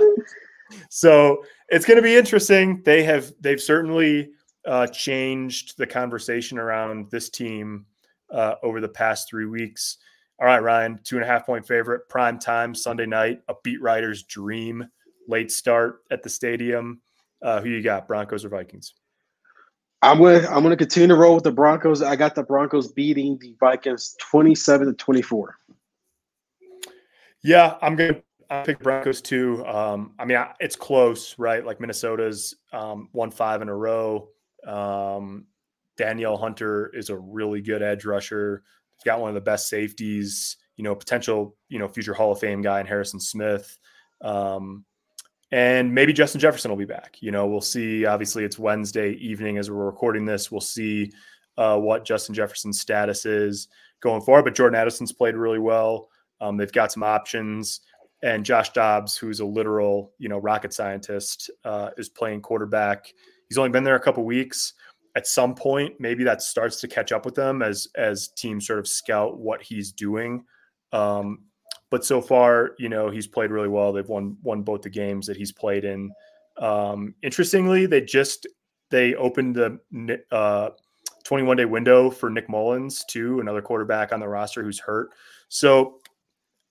so 0.88 1.44
it's 1.68 1.84
going 1.84 1.96
to 1.96 2.02
be 2.02 2.16
interesting. 2.16 2.82
They 2.84 3.02
have 3.02 3.32
they've 3.40 3.60
certainly 3.60 4.30
uh, 4.66 4.86
changed 4.88 5.76
the 5.78 5.86
conversation 5.86 6.58
around 6.58 7.10
this 7.10 7.28
team 7.28 7.86
uh, 8.32 8.54
over 8.62 8.80
the 8.80 8.88
past 8.88 9.28
three 9.28 9.46
weeks. 9.46 9.98
All 10.40 10.46
right, 10.46 10.62
Ryan, 10.62 10.98
two 11.04 11.16
and 11.16 11.24
a 11.24 11.26
half 11.26 11.44
point 11.44 11.66
favorite, 11.66 12.08
prime 12.08 12.38
time 12.38 12.74
Sunday 12.74 13.06
night, 13.06 13.40
a 13.48 13.54
beat 13.62 13.80
writer's 13.82 14.22
dream, 14.22 14.86
late 15.28 15.50
start 15.50 16.00
at 16.10 16.22
the 16.22 16.30
stadium. 16.30 17.00
Uh, 17.42 17.60
who 17.60 17.70
you 17.70 17.82
got, 17.82 18.06
Broncos 18.06 18.44
or 18.44 18.48
Vikings? 18.48 18.94
I'm 20.02 20.18
gonna 20.18 20.46
I'm 20.48 20.62
gonna 20.62 20.76
continue 20.76 21.08
to 21.08 21.14
roll 21.14 21.34
with 21.34 21.44
the 21.44 21.52
Broncos. 21.52 22.00
I 22.00 22.16
got 22.16 22.34
the 22.34 22.42
Broncos 22.42 22.90
beating 22.92 23.38
the 23.38 23.54
Vikings 23.60 24.16
27 24.18 24.86
to 24.88 24.92
24. 24.94 25.58
Yeah, 27.42 27.76
I'm 27.80 27.96
gonna 27.96 28.22
I 28.50 28.62
picked 28.64 28.82
Broncos 28.82 29.20
too. 29.20 29.64
Um, 29.64 30.12
I 30.18 30.24
mean, 30.24 30.36
I, 30.36 30.52
it's 30.58 30.76
close, 30.76 31.38
right? 31.38 31.64
Like 31.64 31.80
Minnesota's 31.80 32.56
um, 32.72 33.08
won 33.12 33.30
five 33.30 33.62
in 33.62 33.68
a 33.68 33.74
row. 33.74 34.28
Um, 34.66 35.46
Danielle 35.96 36.36
Hunter 36.36 36.90
is 36.94 37.10
a 37.10 37.16
really 37.16 37.60
good 37.60 37.82
edge 37.82 38.04
rusher. 38.04 38.62
He's 38.96 39.04
got 39.04 39.20
one 39.20 39.28
of 39.28 39.34
the 39.34 39.40
best 39.40 39.68
safeties. 39.68 40.56
You 40.76 40.84
know, 40.84 40.94
potential 40.94 41.56
you 41.68 41.78
know 41.78 41.88
future 41.88 42.14
Hall 42.14 42.32
of 42.32 42.40
Fame 42.40 42.60
guy 42.60 42.80
in 42.80 42.86
Harrison 42.86 43.20
Smith. 43.20 43.78
Um, 44.20 44.84
and 45.52 45.94
maybe 45.94 46.12
Justin 46.12 46.40
Jefferson 46.40 46.70
will 46.70 46.78
be 46.78 46.84
back. 46.84 47.16
You 47.20 47.30
know, 47.32 47.46
we'll 47.46 47.60
see. 47.60 48.04
Obviously, 48.04 48.44
it's 48.44 48.58
Wednesday 48.58 49.12
evening 49.12 49.58
as 49.58 49.70
we're 49.70 49.84
recording 49.84 50.24
this. 50.24 50.50
We'll 50.50 50.60
see 50.60 51.12
uh, 51.56 51.78
what 51.78 52.04
Justin 52.04 52.34
Jefferson's 52.34 52.80
status 52.80 53.26
is 53.26 53.68
going 54.00 54.22
forward. 54.22 54.44
But 54.44 54.54
Jordan 54.54 54.80
Addison's 54.80 55.12
played 55.12 55.34
really 55.34 55.58
well. 55.58 56.09
Um, 56.40 56.56
they've 56.56 56.72
got 56.72 56.92
some 56.92 57.02
options, 57.02 57.80
and 58.22 58.44
Josh 58.44 58.70
Dobbs, 58.70 59.16
who's 59.16 59.40
a 59.40 59.44
literal, 59.44 60.12
you 60.18 60.28
know, 60.28 60.38
rocket 60.38 60.72
scientist, 60.72 61.50
uh, 61.64 61.90
is 61.96 62.08
playing 62.08 62.42
quarterback. 62.42 63.12
He's 63.48 63.58
only 63.58 63.70
been 63.70 63.84
there 63.84 63.96
a 63.96 64.00
couple 64.00 64.24
weeks. 64.24 64.74
At 65.16 65.26
some 65.26 65.54
point, 65.54 65.94
maybe 65.98 66.22
that 66.24 66.42
starts 66.42 66.80
to 66.80 66.88
catch 66.88 67.12
up 67.12 67.24
with 67.24 67.34
them 67.34 67.62
as 67.62 67.88
as 67.96 68.28
teams 68.28 68.66
sort 68.66 68.78
of 68.78 68.86
scout 68.86 69.38
what 69.38 69.62
he's 69.62 69.90
doing. 69.90 70.44
Um, 70.92 71.44
but 71.90 72.04
so 72.04 72.20
far, 72.20 72.76
you 72.78 72.88
know, 72.88 73.10
he's 73.10 73.26
played 73.26 73.50
really 73.50 73.68
well. 73.68 73.92
They've 73.92 74.08
won 74.08 74.36
won 74.42 74.62
both 74.62 74.82
the 74.82 74.90
games 74.90 75.26
that 75.26 75.36
he's 75.36 75.52
played 75.52 75.84
in. 75.84 76.12
Um, 76.58 77.14
interestingly, 77.22 77.86
they 77.86 78.02
just 78.02 78.46
they 78.90 79.14
opened 79.14 79.56
the 79.56 79.80
uh, 80.30 80.70
21 81.24 81.56
day 81.56 81.64
window 81.64 82.10
for 82.10 82.30
Nick 82.30 82.48
Mullens 82.48 83.04
too, 83.04 83.40
another 83.40 83.62
quarterback 83.62 84.12
on 84.12 84.20
the 84.20 84.28
roster 84.28 84.62
who's 84.62 84.78
hurt. 84.78 85.10
So 85.48 85.98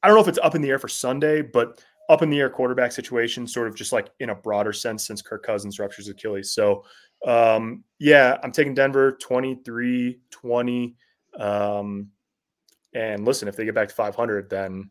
I 0.01 0.07
don't 0.07 0.15
know 0.15 0.21
if 0.21 0.27
it's 0.27 0.39
up 0.41 0.55
in 0.55 0.61
the 0.61 0.69
air 0.69 0.79
for 0.79 0.87
Sunday, 0.87 1.41
but 1.41 1.83
up 2.09 2.21
in 2.21 2.29
the 2.29 2.39
air 2.39 2.49
quarterback 2.49 2.91
situation, 2.91 3.45
sort 3.45 3.67
of 3.67 3.75
just 3.75 3.93
like 3.93 4.09
in 4.19 4.31
a 4.31 4.35
broader 4.35 4.73
sense 4.73 5.05
since 5.05 5.21
Kirk 5.21 5.43
Cousins 5.43 5.79
ruptures 5.79 6.07
Achilles. 6.07 6.53
So, 6.53 6.83
um, 7.25 7.83
yeah, 7.99 8.37
I'm 8.43 8.51
taking 8.51 8.73
Denver 8.73 9.13
23 9.21 10.19
20. 10.31 10.95
Um, 11.37 12.07
and 12.95 13.25
listen, 13.25 13.47
if 13.47 13.55
they 13.55 13.65
get 13.65 13.75
back 13.75 13.89
to 13.89 13.93
500, 13.93 14.49
then 14.49 14.89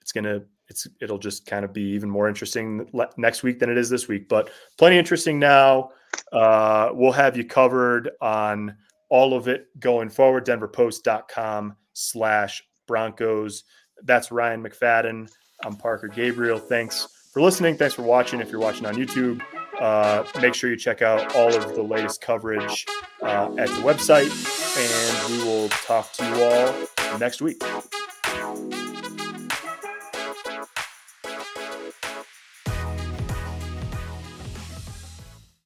it's 0.00 0.12
going 0.12 0.24
to, 0.24 0.44
it's, 0.68 0.86
it'll 1.00 1.18
just 1.18 1.46
kind 1.46 1.64
of 1.64 1.72
be 1.72 1.82
even 1.82 2.08
more 2.08 2.28
interesting 2.28 2.88
next 3.16 3.42
week 3.42 3.58
than 3.58 3.70
it 3.70 3.76
is 3.76 3.90
this 3.90 4.06
week, 4.06 4.28
but 4.28 4.50
plenty 4.76 4.98
interesting 4.98 5.38
now. 5.38 5.90
Uh, 6.32 6.90
we'll 6.92 7.12
have 7.12 7.36
you 7.36 7.44
covered 7.44 8.10
on 8.20 8.76
all 9.10 9.34
of 9.34 9.48
it 9.48 9.66
going 9.80 10.08
forward. 10.08 10.46
DenverPost.com 10.46 11.74
slash 11.94 12.62
Broncos. 12.86 13.64
That's 14.04 14.30
Ryan 14.30 14.62
McFadden. 14.62 15.30
I'm 15.64 15.76
Parker 15.76 16.08
Gabriel. 16.08 16.58
Thanks 16.58 17.08
for 17.32 17.42
listening. 17.42 17.76
Thanks 17.76 17.94
for 17.94 18.02
watching. 18.02 18.40
If 18.40 18.50
you're 18.50 18.60
watching 18.60 18.86
on 18.86 18.94
YouTube, 18.94 19.42
uh, 19.80 20.24
make 20.40 20.54
sure 20.54 20.70
you 20.70 20.76
check 20.76 21.02
out 21.02 21.34
all 21.36 21.54
of 21.54 21.74
the 21.74 21.82
latest 21.82 22.20
coverage 22.20 22.86
uh, 23.22 23.54
at 23.58 23.68
the 23.68 23.82
website, 23.82 24.30
and 24.78 25.32
we 25.32 25.44
will 25.44 25.68
talk 25.68 26.12
to 26.14 26.24
you 26.24 26.42
all 26.44 27.18
next 27.18 27.40
week. 27.40 27.62